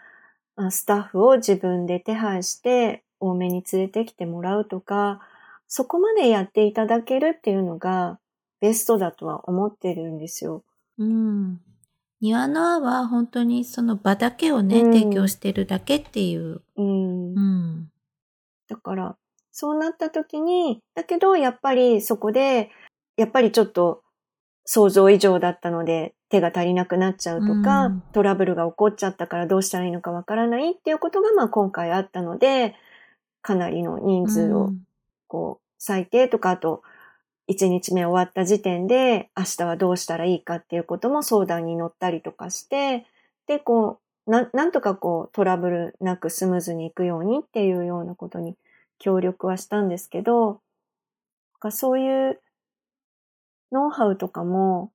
[0.57, 5.21] あスタッフを自分で手配して多めに連れてきてもらうとか、
[5.67, 8.19] そこまでやっていただけるっていうのが
[8.61, 10.65] ベストだとは思ってるんですよ。
[10.99, 11.61] うん。
[12.21, 16.61] 庭の輪は本当にその場だけをね、うん提供してるだけっていう。
[16.77, 17.91] うんうん。
[18.71, 19.17] だから、
[19.51, 22.71] そうなった時に、だけどやっぱりそこで、
[23.17, 24.03] やっぱりちょっと
[24.65, 28.03] 想像以上だったので手が足りなくなっちゃうとか、うん。
[28.13, 32.77] トラブルが起こっちゃったからどうしたらいいのかわからないっていうことがまあ今回あったので、
[33.43, 34.71] かなりの人数を
[35.27, 36.83] こう最低とかあと
[37.51, 43.07] 1日目終わった時点で明日はどうしたらいいかっていうことも相談に乗ったりとかして、
[43.49, 48.57] で、こう、なんなんとかこうトラブルなくスムーズにいくようにっていうようなことに
[49.01, 50.61] 協力はしたんですけど、
[51.59, 52.41] かそういう
[53.73, 54.93] ノウハウとかも、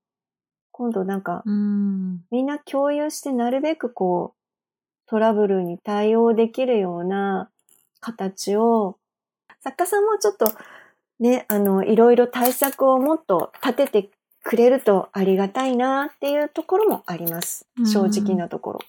[0.72, 2.24] 今度なんかうん。
[2.32, 7.50] みんな共有してなるべくこうトラブルに対応できるような
[8.00, 8.98] 形を、
[9.60, 10.52] 作家さんもちょっと
[11.20, 14.10] ね、あの、いろいろ対策をもっと立てて
[14.44, 17.68] くれるとありがたいなっていうところもあります。
[17.78, 18.80] うん正直なところ。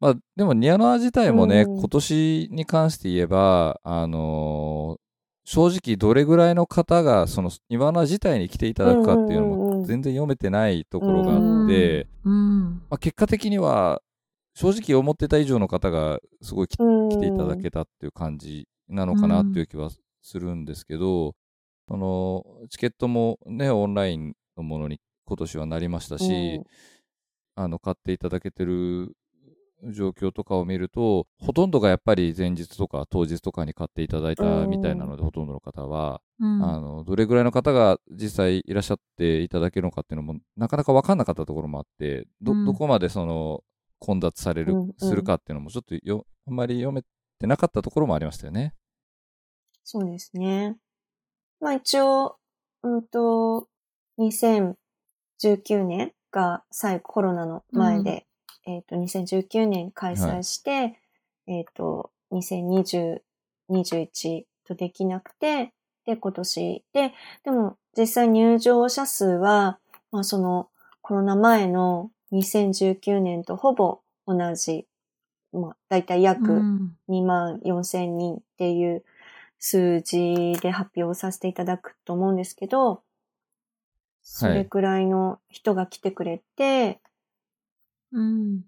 [0.00, 1.78] まあ、でも、ニアノア自体もね、うん。
[1.78, 5.00] 今年に関して言えば、あのー
[5.44, 12.62] 正直どれぐらいの方が、その、ニワノア自体に来ていただくかっていうのうんうんうんも全然読めてないところがあって、うん。
[12.88, 14.00] まあ、結果的には、
[14.54, 19.90] 正直思ってた以上の方がすごい来ていただけたっていう感じなのかなっていう気は
[20.22, 21.34] するんですけど、
[21.88, 26.60] その、チケットもね、オンラインのものに今年はなりましたし、
[27.56, 29.16] あの、買っていただけてる
[29.84, 43.62] 状況とかを見ると、ほとんどがやっぱり前日とか当日とかに買っていただいたみたいなので、ほとんどの方は、うんあの、どれぐらいの方が実際いらっしゃっていただけるのかっていうのも、なかなか分かんなかったところもあって、ど、うんどこまでその、
[43.98, 47.02] 混雑される、うんうんするかっていうのも、ちょっとよ、あんまり読め
[47.38, 48.74] てなかったところもありましたよね。
[49.84, 50.76] そうですね。
[51.60, 52.36] まあ一応、
[52.82, 53.68] うんと、
[54.18, 58.26] 2019年が最後コロナの前で、
[58.66, 60.98] えっ、と、2019年開催して、
[61.46, 63.20] えっ、と、2020、
[63.70, 65.72] 21とできなくて、
[66.06, 66.84] で、今年。
[66.92, 69.78] で、でも実際入場者数は、
[70.12, 70.68] まあその
[71.02, 74.86] コロナ前の2019年とほぼ同じ、
[75.52, 76.96] まあ大体約、うん。
[77.08, 79.04] 2万4千人っていう
[79.58, 83.02] 数字で発表させていただくと思うんですけど、
[84.22, 87.00] それくらいの人が来てくれて、
[88.12, 88.62] うん。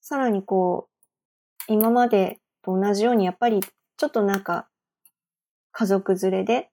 [0.00, 0.88] さらにこ
[1.68, 4.68] う、今までと同じようにやっぱりちょっとなんか
[5.72, 6.70] 家族連れで、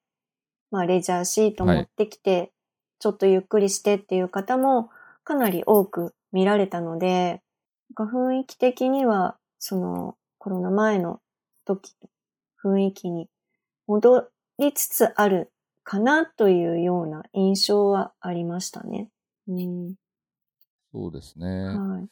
[0.69, 2.51] まあレジャーシート持ってきて、
[2.99, 4.89] ちょっとゆっくりしてっていう方も
[5.23, 7.41] かなり多く見られたので、
[7.95, 11.19] なんか雰囲気的にはそのコロナ前の
[11.65, 11.95] 時、
[12.63, 13.27] 雰囲気に
[13.87, 14.27] 戻
[14.59, 15.51] りつつある
[15.83, 19.09] かなというような印象はありましたね。
[19.47, 19.95] うん。
[20.91, 21.47] そうですね。
[21.47, 22.07] はい。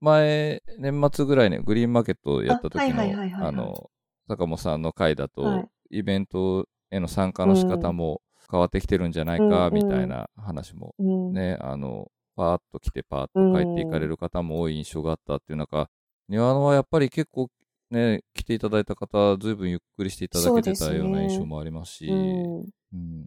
[0.00, 3.90] 前、年末ぐらいにグリーンマーケットをやった時の、はいあの、
[4.28, 5.68] 坂本さんの回だと、はい。
[5.90, 9.74] イベントへの参加の仕方も変わってきてるんじゃないか、うん。
[9.74, 11.32] みたいな話もうん。
[11.32, 15.88] ね、あの、パーッと来てパーッと帰っていかれる方も多い印象があったっていう中、
[16.28, 17.48] 庭野はやっぱり結構
[17.90, 22.60] ね、来ていただいた方、ずいぶんゆっくりしていただけてたような印象もありますし、うん。
[22.92, 23.26] うん。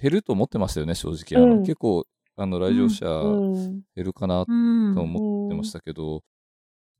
[0.00, 1.42] 減ると思ってましたよね、正直。
[1.42, 1.62] あの、うん。
[1.62, 2.06] 結構、
[2.38, 3.82] あの、来場者うん。
[3.94, 6.22] 減るかなうんと思ってましたけど、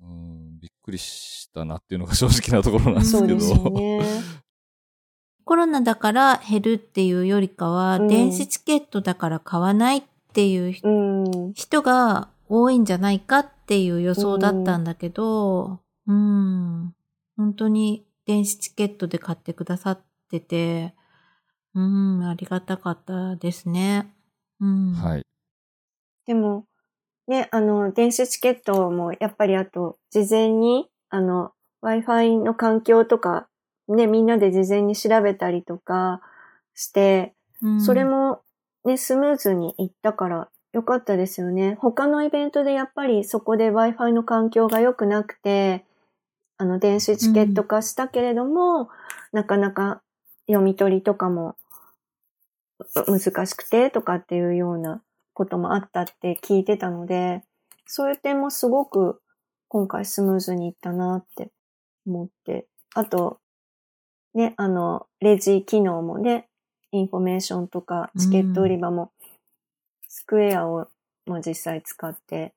[0.00, 3.40] うん、びっくりしたなっていうのが正直なところなんですけど。
[3.40, 4.00] そうですよね。
[5.44, 10.02] コロナだから減るっていうよりかは、うん電子チケットだから買わないっ
[10.34, 10.92] ていう人う
[11.48, 11.52] ん。
[11.54, 16.94] 人が多いんじゃないかっていう予想だったんだけど、うん、
[17.36, 20.94] 本当に電子チケットで買ってくださってて、
[21.74, 24.12] うん、ありがたかったですね。
[24.60, 24.92] うん。
[24.94, 25.27] はい。
[26.28, 26.66] でも、
[27.26, 31.52] ね、あの、電子チケットもやっぱりあと、事前に、あの、
[31.82, 33.48] Wi-Fi の環境とか、
[33.88, 36.20] ね、みんなで事前に調べたりとか
[36.74, 38.42] して、うんそれ、も
[38.84, 41.78] ね、スムーズにいったからよかったですよね。
[41.80, 45.86] 他のイベントでやっぱりそこで Wi-Fi の環境が良くなくて、
[46.58, 48.90] あの、電子チケット化したけれども、
[49.32, 50.02] なかなか
[50.46, 51.56] 読み取りとかも
[53.06, 55.02] う難しくてとかっていうような
[55.38, 57.44] こともあったって聞いてたので、
[57.86, 59.22] そういう点もすごく
[59.68, 61.52] 今回スムーズにいったなって
[62.04, 62.66] 思って。
[62.96, 63.38] あと、
[64.34, 66.48] ね、あの、レジ機能もね、
[66.90, 69.12] インフォメーションとかチケット売り場も、
[70.08, 70.88] スクエアを、
[71.26, 72.52] まあ、実際使って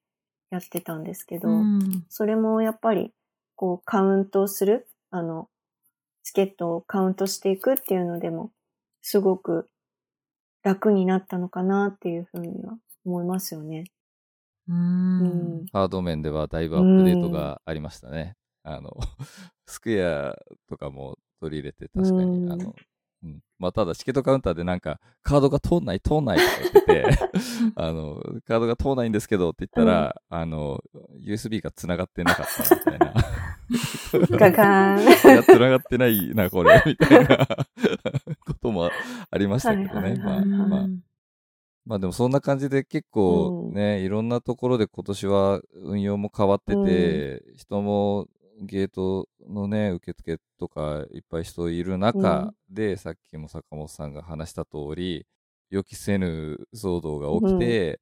[0.49, 3.11] やってたんですけど、うんそれもやっぱり、
[3.55, 5.49] こう、カウントする、あの、
[6.23, 8.49] チケットをカウントしていくっていうのでも、
[9.03, 9.69] すごく
[10.63, 13.85] 楽になったのかなっていうふうには思いますよね。
[14.67, 14.73] う。
[14.73, 15.65] うんん。
[15.71, 18.35] ハード面ではだいぶアップデートがありましたね。
[18.63, 18.95] あの、
[19.65, 20.35] スクエア
[20.69, 22.75] とかも取り入れて確かに、うんあの、
[23.23, 23.39] うん。
[23.59, 27.05] まあ、ただチケットカウンターでなんか、カードが通んない、通んないとか言ってて、
[27.75, 30.83] あの、カードが通んないんですけどって言ったら、あの、
[31.19, 33.13] USB が繋がってなかったみたいな。
[34.37, 35.33] ガガーン。
[35.33, 37.47] いや、繋がってないな、これ、みたいな。
[38.45, 38.89] ことも
[39.29, 40.15] ありましたけどね。
[40.15, 40.87] まあ、まあ、
[41.85, 48.27] まあでもそんな感じで結構ね、いろんなところで今年は運用も変わってて、人も
[48.61, 55.25] ゲートのね、受付とかいっぱい人いる中で、さっきも坂本さんが話した通り、
[55.71, 57.99] 予期せぬ騒動が起きて、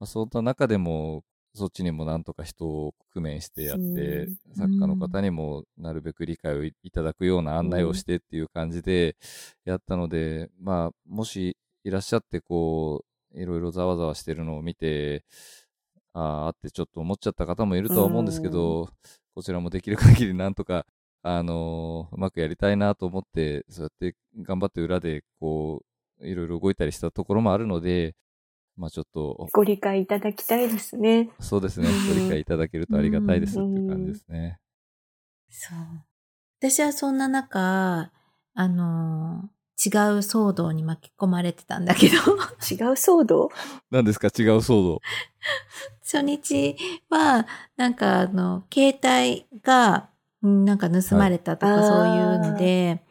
[0.00, 1.24] まあ、そんな中でも、
[1.54, 4.30] そっちにもなんとか人を工面してやって、う。
[4.30, 9.16] ん作家の方にもなるべく理解をいいただくような案内をしてっていう感じで
[9.64, 15.24] やったので、まあ、もしいらっしゃってこう、いろいろざわざわしてるのを見て、
[16.12, 18.88] ああ、あってちょっと思っちゃった方もいるとは思うんですけど、
[19.34, 20.86] こちらもできる限りなんとか、
[21.22, 25.82] あのーうまくやりたいなと思って、そうやって頑張って裏でこ
[26.20, 28.14] う、いろいろ動いたりしたところもあるので、
[28.78, 31.30] まあちょっと、ご理解いただきたいですね。
[31.40, 32.08] そうですね、うん。
[32.08, 34.60] ご理解いただけるとありがたいですっていう感じですね。
[35.50, 35.78] そう。
[36.60, 38.12] 私はそんな中、
[38.54, 39.50] あの、
[39.84, 42.20] 違う騒動に巻き込まれてたんだけど、違う
[42.94, 43.50] 騒動？
[43.90, 44.28] 何ですか？
[44.28, 45.00] 違う騒動。
[46.02, 46.76] 初日
[47.10, 50.10] は、なんかあの、携帯が、
[50.42, 51.84] うんなんか盗まれたとかはい。
[51.88, 53.02] そういうので、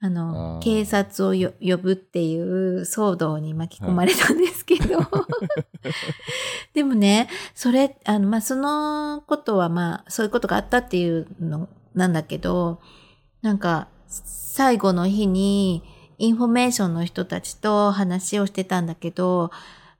[0.00, 4.98] あの、警察をよ呼ぶっていう騒動に巻き込まれたんですけど、
[6.74, 12.80] でもね、それ、あの、まあ、そのことはまあ、そういうことがあったっていうのなんだけど、
[13.42, 15.82] なんか、最後の日に、
[16.18, 19.50] インフォメーションの人たちと話をしてたんだけど、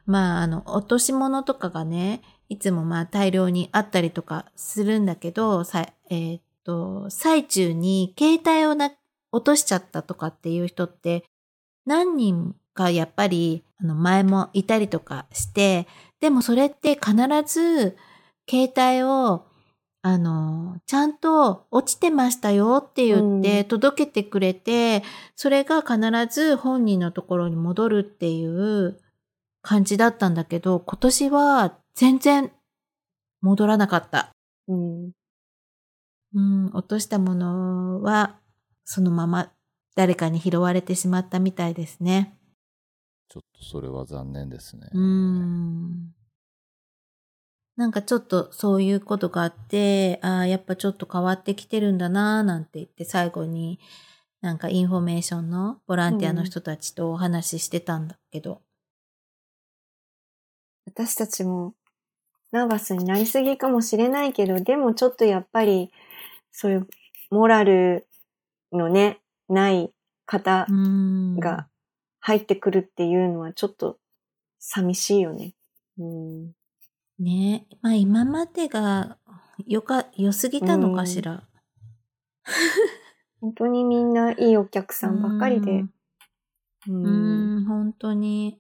[0.07, 8.93] まあ、あの、落とし物とかがね、いつもまあ大量にあったりとかするんだけど、さえーっと、最中に携帯をな
[9.33, 11.25] 落としちゃったとかっていう人って
[11.87, 15.87] 何人かやっぱりあの前もいたりとかして、
[16.21, 17.15] でもそれって必
[17.47, 17.97] ず
[18.49, 19.47] 携帯を
[20.07, 25.03] あの、ちゃんと落ちてましたよって言って届けてくれて、
[25.35, 25.99] それが必
[26.31, 29.01] ず本人のところに戻るっていう
[29.63, 32.53] 感じだったんだけど、今年は全然
[33.41, 34.35] 戻らなかった。
[34.69, 35.13] うん。
[36.35, 38.37] うん、落としたものは
[38.85, 39.53] そのまま
[39.95, 42.37] 誰かに拾われてしまったみたいですね。
[43.35, 44.89] ちょっとそれは残念ですね。
[44.93, 46.15] うん。
[47.77, 53.81] なんかちょっとそういうことがあって、ああ、やっぱちょっと変わってきてるんだなーなんて言って最後に
[54.41, 58.63] なんかインフォメーションのボランティアの人たちとお話ししてたんだけど。
[60.87, 61.75] 私たちも
[62.53, 65.91] ナーバスになりすぎかもしれないけど、でもちょっとやっぱり、
[66.53, 66.87] そういう
[67.31, 68.07] モラル
[68.71, 69.19] のね、
[69.49, 69.91] ない
[70.25, 71.41] 方うん。
[71.41, 71.67] が
[72.27, 73.99] 入ってくるっていうのはちょっと
[74.59, 75.53] 寂しいよね。
[75.99, 76.53] うん。
[77.19, 79.19] ねまあ今までが
[79.67, 81.43] よか、良すぎたのかしら。
[83.43, 85.81] 本当にみんないいお客さんばっかりで。
[85.81, 85.91] う。
[86.89, 88.59] うんん、本当に。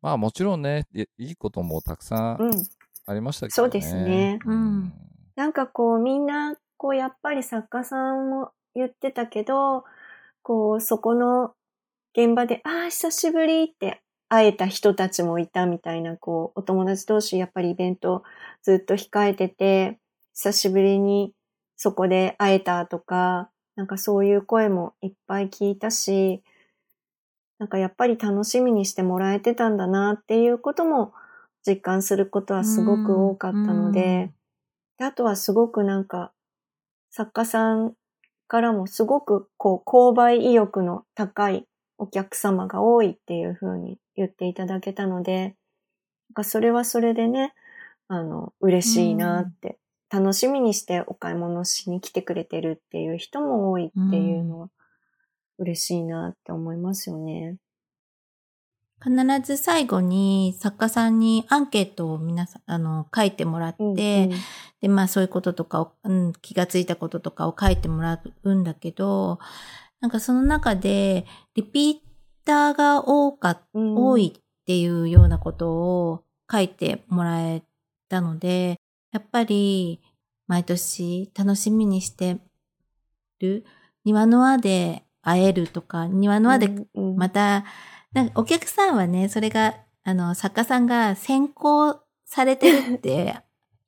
[0.00, 2.52] まあもちろんね、いいいこともたくさうんん。
[3.06, 3.54] ありましたけどね。
[3.54, 4.92] そうですねうん
[5.34, 9.82] なんかこうみんな、こうやっぱり作家さんも言ってたけど、
[10.42, 11.54] こうそこの
[12.18, 18.24] 現場で、ああ、久しぶりって会えた人たちもいたみたいな、こうお友達同士やっぱりイベント
[18.60, 20.00] ずっと控えてて、
[20.34, 21.32] 久しぶりに
[21.76, 26.42] そこで会えたとか、なんかそういう声もいっぱい聞いたし、
[27.60, 31.12] なんかやっぱり楽しみにしてもらえてたんだなっていうことも
[31.64, 34.32] 実感することはすごく多かったので、
[34.98, 36.32] であとはすごくなんか、
[37.10, 37.94] 作家さん
[38.48, 41.68] からもすごくこう、購買意欲の高い
[41.98, 45.56] お客様が多いっていう風に言っていただけたので、
[46.42, 47.52] それはそれでね、
[48.06, 49.78] あの、嬉しいなって、
[50.10, 54.70] 楽しみにしてお買い物しに来てくれてるっていう人も多いっていうのは、
[55.58, 57.56] 嬉しいなって思いますよね。
[59.00, 63.96] 必ず最後に作家さんにアンケートを皆さん、あの、書いてもらって、うんうん。
[64.80, 69.38] で、まあそういうこととかを、うん、気がついたこととかを書いてもらうんだけど、
[70.00, 71.94] なんかその中で、リピー
[72.44, 73.96] ターが多か、うん。
[73.96, 77.62] 多いっていうようなことを書いてもらえ
[78.08, 78.80] たので、
[79.12, 80.00] やっぱり
[80.46, 82.38] 毎年楽しみにして
[83.40, 83.64] る
[84.04, 87.16] 庭の輪で会えるとか、庭の輪でうんうん。
[87.16, 87.64] また、
[88.12, 93.36] なんかお客さんはね、それが、あの、作家さんが先行されてるって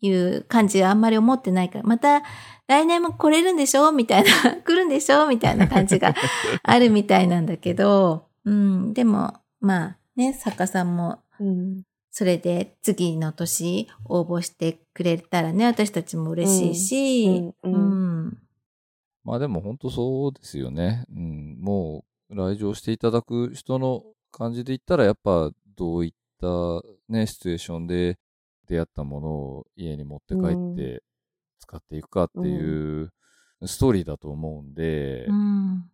[0.00, 2.22] いう感じはあんまり思ってないから、また
[2.70, 3.90] 来年も来れるんでしょ？
[3.90, 5.26] みたいな、 来るんでしょ？
[5.26, 6.14] みたいな感じが
[6.62, 11.82] あるみたいなんだけど、うん、でも、まあね、作家さんもうん。
[12.12, 18.38] それで次の年応募してくれたらね、私たちも嬉しいし、うんうんうん。
[19.22, 21.04] まあでも本当そうですよね。
[21.14, 24.02] うん、もう来場していただく人の
[24.32, 26.46] 感じで言ったら、やっぱどういった
[27.08, 28.18] ね、シチュエーションで
[28.66, 31.04] 出会ったものを家に持って帰って
[31.60, 33.12] 使っていくかっていう
[33.64, 35.84] ストーリーだと思うんで、うん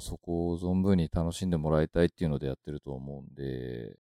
[0.00, 3.96] そこを存分に楽しんでもらいたいっていうのでやってると思うんで、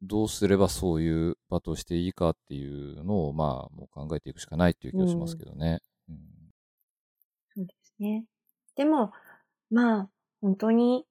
[0.00, 5.80] どうすればそういう場としていいかっていうのを、まあ、もう考えていくしかないっていう気がしますけどね。
[6.08, 6.16] うん
[7.54, 8.24] そうですね。
[8.76, 9.12] でも、
[9.70, 10.08] まあ、
[10.40, 11.04] 本当に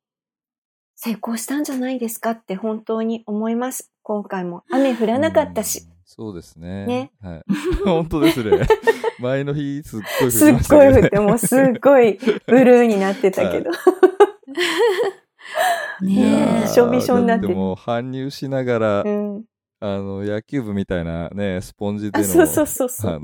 [0.96, 3.92] 成功したんじゃないですかって本当に思います。
[4.04, 5.84] 今回も雨降らなかったし。
[6.08, 6.26] うん。
[6.26, 6.86] そうですね。
[6.86, 7.44] ねはい。
[7.86, 8.66] 本当ですね。
[9.20, 10.92] 前の日、すっごい降りすっましたけど、ね。
[10.92, 13.72] ごい降って、もうすっごいブルーになってたけど。
[16.02, 19.46] ねえびしょびしょになってるだもう搬入しながらうん。
[19.80, 23.22] あの、野球部みたいなね、スポンジであ、の、そうそうそうそう。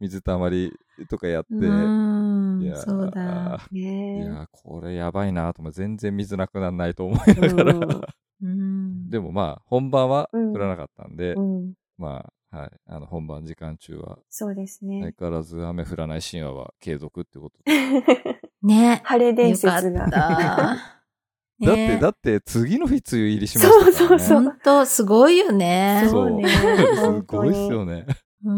[0.00, 0.72] 水たまり
[1.10, 3.60] とかやって、いやそうだ。
[3.70, 8.02] いねや、これやばいなと思全然水なくならないと思いながら、うん
[8.42, 11.72] うんでもまあ、本番はうん降らなかったんで、うん。
[11.98, 15.14] まあ、はい、あの、本番時間中は、そうです相ね。
[15.18, 17.72] 変わらず雨降らない神話は継続ってことで。
[18.62, 19.00] ね。
[19.04, 20.06] 晴れ伝よか説が。
[20.06, 20.76] った。
[21.64, 23.92] だって、ねだって、次の日梅雨入りしましたからね。
[23.92, 26.06] そうそうそう本当すごいよね。
[26.10, 28.06] そうねすごいっすよね。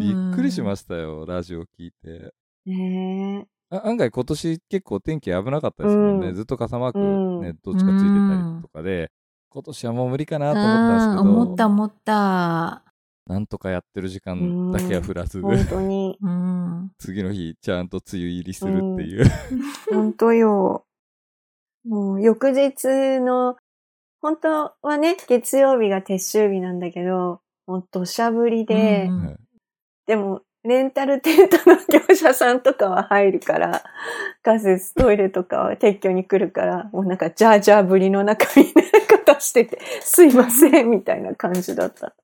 [0.01, 2.32] びっくりしまししたよ、ラジオ聞いて。
[2.66, 6.28] ねあ案外今年結構天気危なかったですもんね。
[6.28, 9.11] うんずっと傘マークうんね、どっちかついてたりとかで、
[9.51, 12.85] 今年はもう無理かなと思ったんですけど、思った思った。
[13.27, 16.18] なんとかやってる時間だけは降らず、本当に。
[16.20, 16.93] うん。
[16.99, 19.25] 次の日ちゃんと梅雨入りするっていう。
[19.91, 20.85] 本当よ。
[21.87, 23.57] もう翌日の、
[24.20, 29.09] 本当はね、月曜日が撤収日なんだけど、もう土砂降りで、
[30.07, 33.85] でも、レンタルテントの業者さんとかは入るから、
[34.43, 42.14] 仮設トイレとかは撤去に来るから、もうなんかジャージャーぶりの中みたいな方してて、すいません、みたいな感じだった。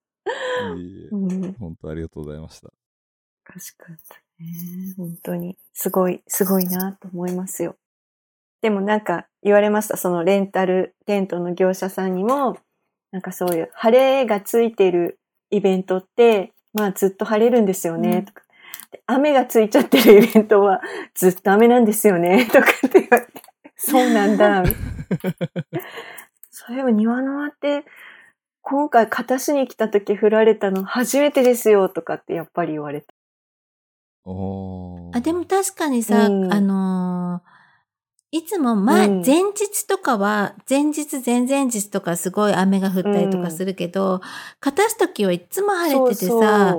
[0.76, 1.52] いいえうん。
[1.54, 2.68] 本当ありがとうございました。
[3.48, 4.94] おかしかったね。
[4.96, 5.56] 本当に。
[5.72, 7.76] すごい、すごいなと思いますよ。
[8.62, 9.96] でもなんか言われました。
[9.96, 12.58] そのレンタルテントの業者さんにも、
[13.10, 15.18] なんかそういう晴れがついてる
[15.50, 18.42] イベントって、まあずっと晴れるんですよね、うんとか。
[18.92, 20.80] で雨がついちゃってるイベントは
[21.14, 23.32] ずっと雨なんですよね、 とかって言われて。
[23.76, 24.62] そうなんだ。
[26.50, 27.84] そういえば庭の輪って、
[28.62, 33.06] 今回片しに来た時振られたの初めてですよ、とかってやっぱり言われて。
[34.24, 35.16] おー。
[35.16, 36.52] あ、でも確かにさ、うん。
[36.52, 37.60] あのー
[38.32, 39.22] いつも前、うん。
[39.22, 44.20] 前日とかは、前日、前々日とかすごい雨が降ったりとかするけど、
[44.60, 46.78] 片す時はいつも晴れててそうさ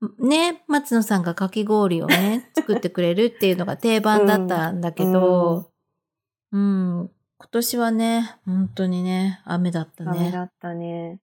[0.00, 5.70] そう、ね、松野さんがかき氷をね、作ってくれるっていうのが定番だったんだけど、
[6.50, 7.10] うん、
[7.42, 10.10] 今年はね、本当にね、雨だったね。
[10.12, 11.18] 雨だったね。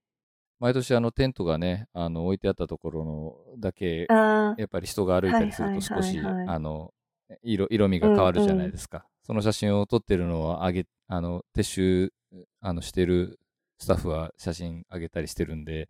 [0.59, 6.93] 毎年あのテントがね、あの置いてあったところのだけ、あやっぱり人が歩いたりすると少し、あの、
[7.41, 9.07] 色、色味が変わるじゃないですか。
[9.25, 12.13] その写真を撮ってるのをあげ、あの、撤収、
[12.59, 13.39] あの、してる
[13.77, 15.87] スタッフは写真あげたりしてるんで、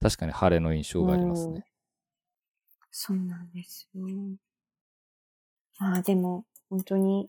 [0.00, 1.66] 確かに晴れの印象がありますね。
[2.90, 4.06] そうなんですよ。
[5.78, 7.28] まあでも、本当に、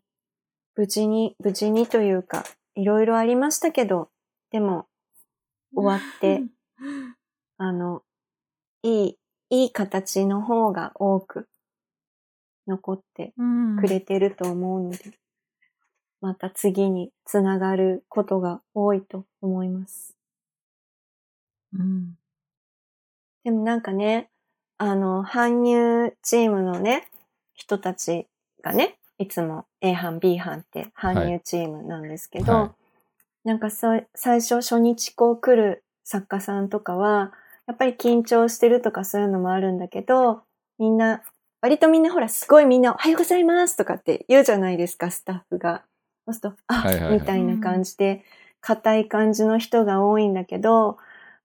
[0.77, 4.09] 無事に、無事にというか、いろいろありましたけど、
[4.51, 4.85] でも、
[5.75, 6.43] 終わって、
[7.57, 8.03] あの、
[8.83, 9.17] いい、
[9.49, 11.49] いい形の方が多く
[12.67, 14.97] 残ってうん、くれてると思うので、
[16.21, 20.15] また次につながることが多いと思います。
[21.73, 22.13] うん。
[23.43, 24.29] でもなんかね、
[24.77, 27.09] あの、搬入チームのね、
[27.55, 28.27] 人たち
[28.61, 33.47] がね、いつも A 班、B 班って搬入チームなんですけど、はい。
[33.47, 37.33] なんかさ最初初日こう来る作家さんとかは、
[37.65, 40.41] やっぱり緊張してるとかそういうのもあるんだけど、
[40.79, 41.21] みんな、
[41.61, 45.83] 割とみんなほらすごいみんなおはようございますとかって言うじゃないですか、スタッフが。
[46.25, 47.19] そうすると、あ、はいはいはい。
[47.19, 48.23] みたいな感じで、
[48.61, 50.97] 硬い感じの人が多いんだけど、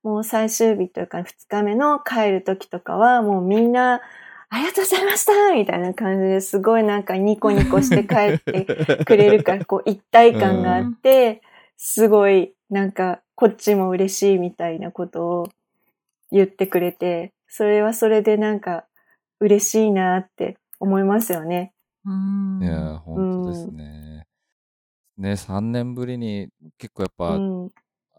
[0.02, 4.00] もう最終日というか2日目の帰る時とかはもうみんな、
[4.54, 8.66] ありがとうございましたみたいな感じですごいなんかニコニコして帰って
[9.06, 11.40] くれるから、 こう一体感があって、
[11.78, 15.48] すごいなんかこっちも嬉しいみたいなことを
[16.30, 18.84] 言ってくれて、それはそれでなんか
[19.40, 21.72] 嬉しいなって思いますよね。
[22.04, 24.26] うんいやー、本当ですね。
[25.16, 27.70] ね、3年ぶりに結構やっぱ、うん。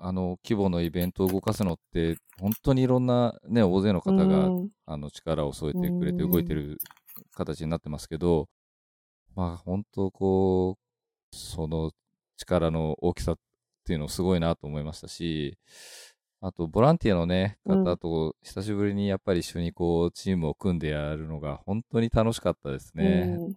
[0.06, 4.70] あの、規模のイベントを動かすのって、本当にいろんなね、大勢の方が、うん。
[4.86, 6.78] あの、力を添えてくれてうん動いてる
[7.32, 8.49] 形になってますけど、
[9.34, 11.93] まあ、本当こう、その
[12.36, 13.38] 力の大きさっ
[13.86, 15.58] ていうのすごいなと思いましたし、
[16.41, 17.86] あと、ボランティアのね、うん。
[17.86, 23.38] 方と、久しぶりにやっぱり一緒にこう、チームを組んでやるのが本当に楽しかったですね。
[23.39, 23.56] うん。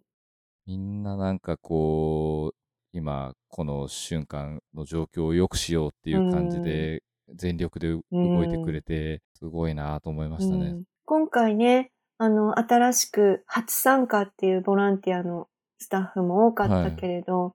[0.64, 2.65] みんななんかこう、
[2.96, 7.02] 今、この瞬間の状況を良くしようっていう感じで、
[7.34, 10.68] 全力で動いてくれて、すごいなと思いましたね。
[10.68, 10.84] うん。
[11.04, 17.54] 今回ね、あの、新しく初参加っていうボランティアのスタッフも多かったけれど、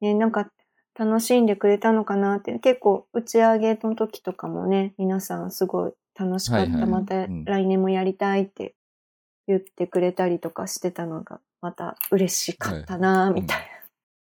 [0.00, 0.50] ね、なんか
[0.98, 6.90] 楽しんでくれたのかなって、結構打ち上げの時とかもね、皆さんすごい楽しかった、はいはい。
[6.90, 7.44] またうん。
[7.44, 8.74] 来年もやりたいって
[9.46, 13.64] 言ってくれたりとかしてたのが、また嬉しかったな、はいみたいな、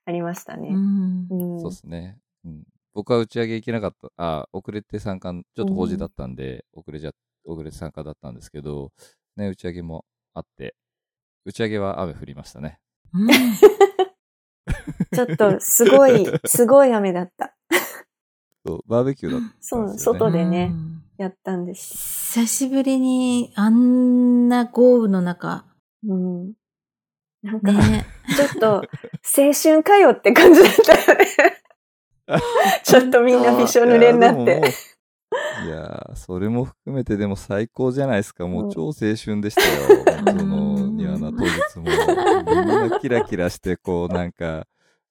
[0.06, 0.70] ありましたね。
[0.70, 2.18] うんうんそうですね。
[2.46, 2.64] うん。
[2.94, 7.12] 僕は打ち上げ行けなかった、あ、遅れて参加、ちょっと法事だったんで、遅れちゃ、
[7.44, 8.92] 遅れて参加だったんですけど、
[9.36, 10.76] ね、打ち上げもあって、
[11.44, 12.80] 打ち上げは雨降りましたね。
[13.14, 13.30] うん
[15.14, 17.56] ちょっと、すごい、すごい雨だった。
[18.66, 19.98] そう、バーベキューだったんですそう。
[19.98, 21.94] 外でね、うんやったんです。
[22.42, 25.66] 久しぶりにあんな豪雨の中。
[26.06, 26.54] うん。
[27.46, 28.06] なんか、ね。
[28.36, 28.68] ちょっと、
[29.38, 31.26] 青春かよって感じだったよね。
[32.84, 34.64] ちょっとみんなびしょ濡れになって。
[35.66, 38.48] いやそれも含めてでも最高じゃないですか。
[38.48, 40.22] もう超青春でしたよ。
[40.26, 41.84] 本当のニワナ当日も。
[41.84, 44.66] みんなキラキラして、こうなんか、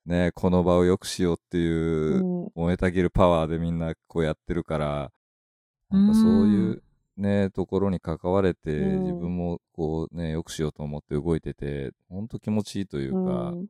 [0.06, 5.10] ね、この場を良くしようっていう、うん燃えたぎるパワーでみんなこうやってるから、
[5.90, 6.82] なんかそういう
[7.16, 9.02] ね、ところに関われて、うん。
[9.04, 13.22] 自分もこうね、良くしようと思って動いてて、本当気持ちいいというか、う
[13.56, 13.66] ん。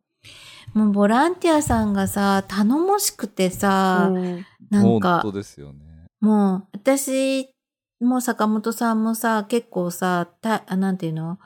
[0.72, 4.46] もうボランティアさんがさ、頼もしくてさ、うん。
[4.70, 6.06] なん本か当、ですよね。
[6.20, 7.50] もう、私
[8.00, 11.38] も坂本さんもさ、結構さ、た、あなんていうの？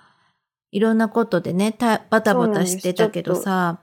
[0.70, 3.80] いろんなことでね、たバタバタしてたけどさ、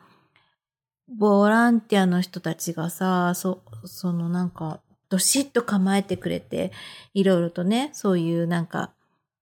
[1.07, 4.81] ボランティアの人たちがさ、そ、そのなんか、
[5.15, 6.73] どしっと構えてくれて、
[7.13, 8.91] いろいろとね、そういうなんか、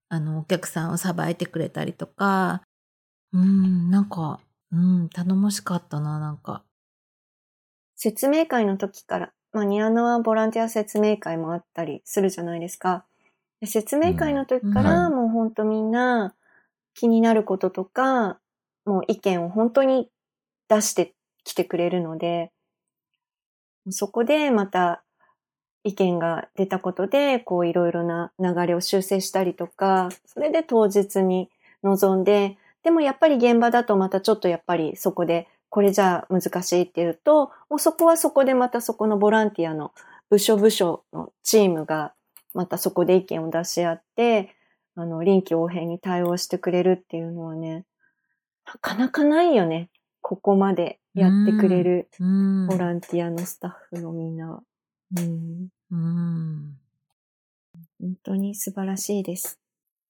[0.08, 2.62] あの、お客さんをさばいてくれたりとか、
[3.32, 4.40] うん、なんか、
[4.72, 6.64] うん、頼もしかったな、なんか。
[7.96, 13.06] 説明会の時から、まあ、ニアノはボランティア説明会もあったりするじゃないですか。
[13.60, 16.36] で説明会の時から、うんもう本当みんな
[16.94, 18.38] 気になることとか、
[18.86, 20.12] もう意見を本当に
[20.70, 22.52] 出してきてくれるので、
[23.90, 25.04] そこでまた
[25.84, 31.50] 意見が出たことで、こういろいろな流れを修正したりとか、それで当日に
[31.84, 39.92] 臨んで、でもやっぱり現場だとまたちょっとやっぱりそこでこれじゃあ難しいっていうと、もうそこはそこでまたそこのボランティアの
[40.30, 42.14] 部署部署のチームが
[42.54, 44.56] またそこで意見を出し合って、
[44.96, 47.86] あの、臨機応変に対応してくれるっていうのはね、
[48.66, 49.90] なかなかないよね。
[50.22, 52.68] ここまでやってくれるうん。
[52.68, 54.64] ボランティアのスタッフのみんなは。
[55.18, 56.76] うん、うん。
[58.02, 59.60] 本当に素晴らしいです。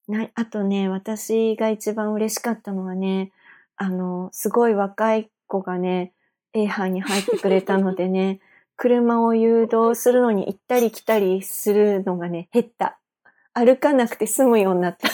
[0.07, 3.33] な、あとね、私が一番嬉しかったのはね、
[3.75, 6.13] あの、すごい若い子がね、
[6.53, 8.39] A 班に入ってくれたのでね、
[8.77, 12.97] 車を誘導するのに行ったり来たりするのがね、減った。
[13.53, 15.09] 歩かなくて済むようになった。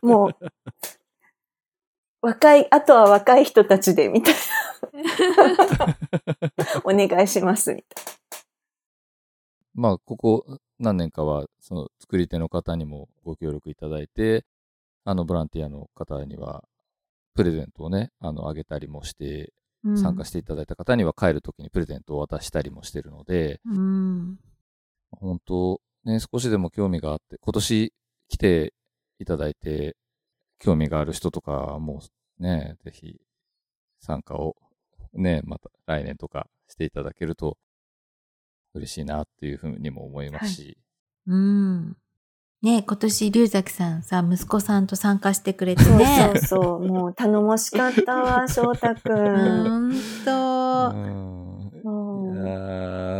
[0.02, 0.36] もう、
[2.22, 4.40] 若い、あとは若い人たちで、みたいな。
[6.84, 8.04] お願いします、みたい
[9.74, 14.44] まあ、ここ何年かは、その作り手の方にもご協力いただいて、
[15.04, 16.64] あの、ボランティアの方には、
[17.34, 19.52] プレゼントをね、あの、あげたりもして、
[19.96, 24.38] 参加していただいた方には帰るときにプレゼントを渡したりもしてるので、うん。
[25.10, 27.92] 本当ね、少しでも興味があって、今年
[28.28, 28.72] 来て
[29.18, 29.96] いただいて、
[30.58, 32.00] 興味がある人とかも
[32.38, 33.20] ね、ぜひ
[34.00, 34.56] 参加を
[35.14, 37.56] ね、また来年とかしていただけると
[38.74, 40.78] 嬉しいなっていうふうにも思いますし、
[41.26, 41.96] うん。
[42.62, 45.98] ね今年、龍崎さんさ、息子さんと参加してくれてな。
[45.98, 46.06] ね。
[46.06, 46.88] そうそうそう。
[46.88, 49.68] もう頼もしかったわ、翔太くん。
[49.68, 49.92] ほん
[50.24, 50.98] と。
[50.98, 51.34] うん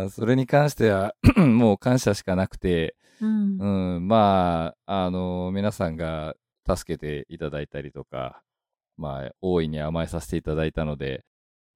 [0.09, 3.95] それに関しては もう感謝しかなくて、うん。
[3.95, 6.35] うん、まあ、あの、皆さんが
[6.67, 8.41] 助けていただいたりとか、
[8.97, 11.23] まあ、大いに甘えさせていただいたので、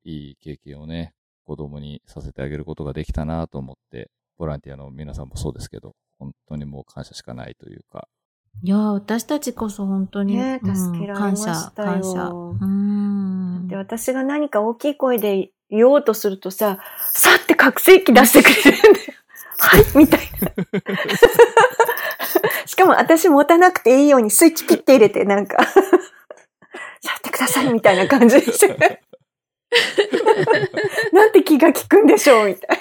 [0.03, 1.13] いい経験をね、
[1.45, 8.07] 子供にさせてあげることができたなと思って、ボランティアの皆さんもそうですけど、本当にもう感謝しかないというか、
[8.61, 12.29] いや、私たちこそ本当に、ねうん助けられましたよ感謝、感謝。
[12.29, 13.67] うん。
[13.67, 16.79] で、私が何か大きい声で言おうとするとさ、
[17.13, 19.13] さって覚醒器出してくれるんだよ。
[19.59, 20.51] はいみたいな。
[22.65, 25.57] しかも私持たなくていいようにスイッチピッて入れて、なんか、
[27.03, 29.03] やってくださいみたいな感じでしてね。
[31.13, 32.77] なんて気が利くんでしょうみたい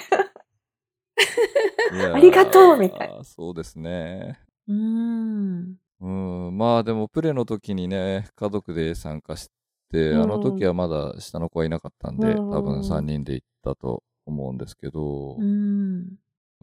[1.93, 4.39] いやーありがとうみたいそうですね。
[4.67, 5.75] うん。
[6.01, 9.49] うん、まあでもプレの時にね、家族で参加し
[9.91, 16.15] て、うんあの時はまだ下の子はいなかったんで、うん多分3人で行ったと思うんですけど、うん。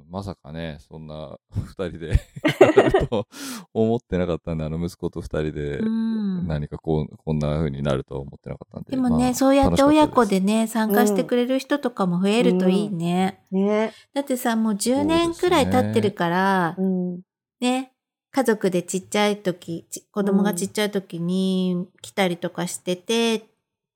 [0.08, 3.26] まさかね、そんな 2人でやると
[3.72, 8.90] 思ってなかったんで、あの息子と2人でうん何かこう、こんな風になるとは思ってなかったんで。
[8.90, 10.26] でもね、まあそうやって親子。
[10.26, 13.42] でね、参加してくれる人とかも増えるといいね。
[13.50, 13.60] な。
[13.60, 13.92] ね。
[14.12, 17.20] だってさ、もう10年くらい経ってるから、うん。
[17.60, 17.92] ね、
[18.30, 23.46] 家族でちっちゃい時、ち子供がちっちゃい時に来たりとかしてて、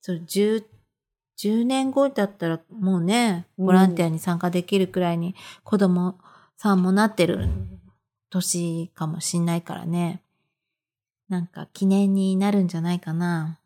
[0.01, 0.65] そう10、
[1.43, 5.35] 10年後だったらもうね、うんボランティアに参加できるくらいに
[5.65, 6.19] 子供
[6.59, 7.49] さんもなってる
[8.29, 10.23] 年かもしんないからね。
[11.29, 13.59] なんか記念になるんじゃないかな。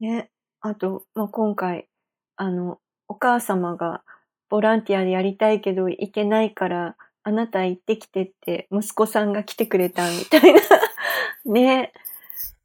[0.00, 0.30] ね。
[0.60, 1.88] あと、まあ、今回、
[2.36, 2.78] あの、
[3.08, 4.02] お母様が
[4.48, 10.60] ボランティアでやりたいけど行けないから、あなた行ってきてって息子さんが来てくれたみたいな。
[11.52, 11.92] ね。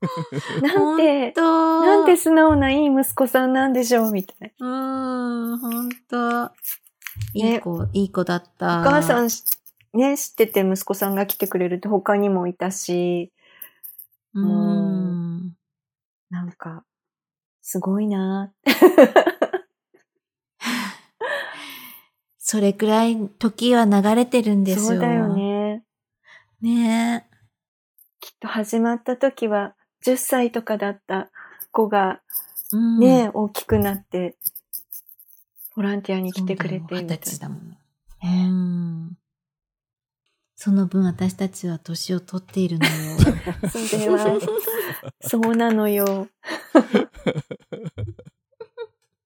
[0.61, 4.67] なんて、となんて素直ないい息子さんなんでしょうみたいな。
[4.67, 6.51] うーん、ほんと。
[7.33, 8.81] いねい子、いい子だった。
[8.81, 9.43] お母さんし、
[9.93, 13.31] ね、知ってて息子さんが来てくれるって他にもいたし、
[14.33, 15.55] うーん。
[16.29, 16.83] なんか、
[17.61, 18.51] すごいな
[22.39, 24.85] それくらい時は流れてるんですよ。
[24.85, 25.27] そうだよ。
[25.29, 25.83] ね。
[26.61, 27.27] ね
[28.19, 29.75] きっと始まった時は
[30.05, 31.29] 10歳とかだった
[31.71, 32.21] 子が
[32.73, 32.75] え。
[32.75, 34.35] うん、ね、大きくなって、
[35.75, 37.77] ボランティアに来てくれてみたいだもん。
[38.23, 39.17] うん。
[40.55, 43.17] その分私たちは年を取っているのよ。
[43.61, 43.69] な。
[43.69, 44.39] それは、
[45.21, 46.27] そうなのよ。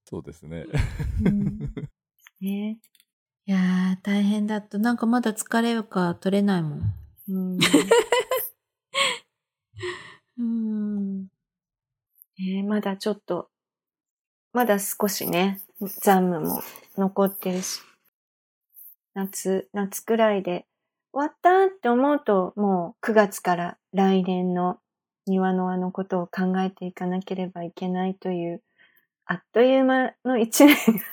[0.06, 0.66] そうですね。
[1.24, 1.74] うん
[2.42, 2.80] ね。
[3.46, 4.78] いやー、大変だった。
[4.78, 6.82] なんかまだ疲れが取れないもん。
[7.30, 7.60] うん
[10.38, 11.28] うん。
[12.38, 13.50] ねまだちょっと、
[14.54, 16.62] まだ少しね、残務も
[16.98, 17.82] 残ってるし、
[19.14, 20.66] 夏、夏くらいで
[21.12, 24.78] 終わったって思うと、もう9月から来年の
[25.26, 28.62] 庭の輪のことを考えていかなければいけないという、
[29.26, 31.04] あっという間の一年が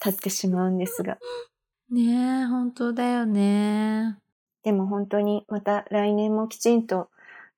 [0.00, 1.18] 経ってしまうんですが、
[1.90, 4.18] ねえ、本当だよね。
[4.62, 7.10] でも本当にまた来年もきちんと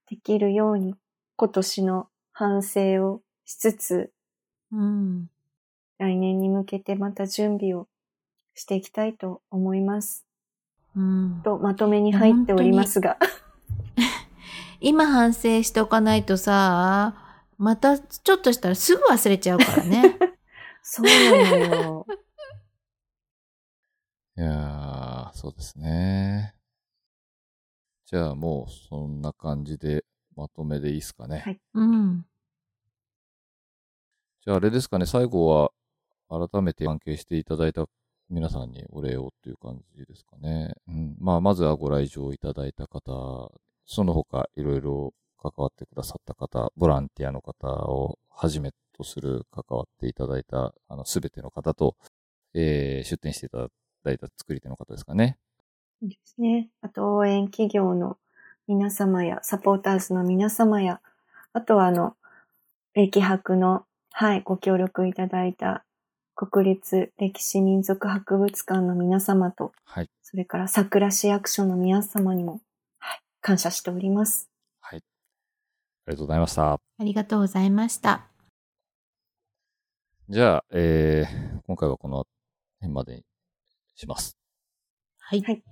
[0.08, 0.94] できるように
[1.36, 4.12] 今年の反省をしつつ、
[4.72, 5.28] うん。
[5.98, 7.86] 来年に向けてまた準備を
[8.54, 10.26] していきたいと思います。
[10.96, 11.40] うん。
[11.44, 13.18] と、まとめに入っておりますが。
[14.80, 17.14] 今反省しておかないとさ、
[17.56, 20.18] またちょっとしたらすぐ忘れちゃうからね。
[20.82, 22.06] そうなのよ。
[24.36, 26.54] いやー、そうですね。
[28.06, 30.04] じゃあもうそんな感じで
[30.36, 31.38] まとめでいいですかね。
[31.38, 32.26] はいうん。
[34.44, 35.70] じゃああれですかね、最後は
[36.28, 37.86] 改めて関係していただいた
[38.28, 40.74] 皆さんにお礼をっていう感じですかね。
[40.88, 43.52] うん、まあ、まずはご来場いただいた方、
[43.86, 51.96] その他いろいろ関わってくださった方、ボランティアの方をはじめとする関わっていただいたあのすべての方と、
[52.54, 53.68] えー出展していた
[54.04, 55.38] だいた作り手の方ですかね。
[56.00, 56.70] そうですね。
[56.80, 58.18] あと、応援企業の
[58.66, 61.00] 皆様や、サポーターズの皆様や、
[61.52, 62.16] あとはあの、
[62.94, 65.84] 歴博の、はい、ご協力いただいた
[66.34, 70.10] 国立歴史民族博物館の皆様と、はい。
[70.22, 72.60] それから桜市役所の皆様にも、
[72.98, 74.50] はい、感謝しております。
[74.80, 74.98] はい。
[76.06, 76.72] ありがとうございました。
[76.72, 78.26] ありがとうございました。
[80.28, 82.26] じゃあ、えー、今回はこの
[82.80, 83.24] 辺までに
[83.94, 84.36] します。
[85.18, 85.42] はい。
[85.42, 85.62] はい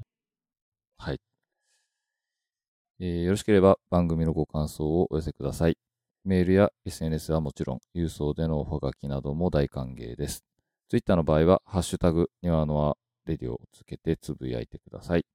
[1.03, 1.21] はい。
[3.01, 5.77] えーよろしければ番組のご感想をお寄せください。
[6.25, 10.45] メールや SNS はもちろん、郵送でのおはがきなども大歓迎です。
[10.89, 12.97] ツイッターの場合は、ハッシュタグ、ニワノア
[13.29, 15.27] レディオをつけてつぶやいてください。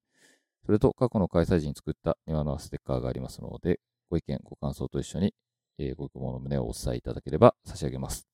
[0.65, 5.33] それと、過去の開催時に作ったニワノアステッカーがありますので、ご意見、ご感想と一緒に、
[5.79, 8.25] えーご希望の旨をお伝えいただければ差し上げます。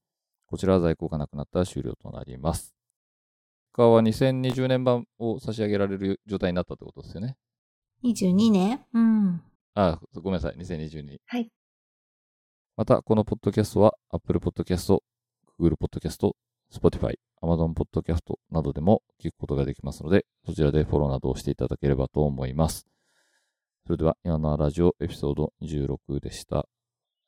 [0.46, 2.83] こちらは在庫がなくなったら終了となります。
[3.74, 7.36] ステッカーは2020年版を差し上げられる状態になったってことですよね。
[8.03, 9.41] 22年うん？
[9.74, 10.55] あ、ごめんなさい。
[10.57, 11.17] 2022。
[11.26, 11.49] はい。
[12.78, 14.99] また、このポッドキャストは Apple Podcast、
[15.59, 16.32] Google Podcast、
[16.71, 18.19] Spotify、Amazon Podcast
[18.51, 22.86] などでも聞くことができますので、そちらでフォローなどをしていただければと思います。
[23.88, 26.59] それでは、今のラジオエピソード26でした。
[26.59, 26.65] あ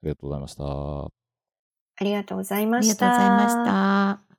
[0.03, 0.63] りがとうございました。
[0.65, 1.09] あ
[2.03, 3.05] りがとうございあました。
[3.07, 3.49] りがとうございま
[4.19, 4.34] した。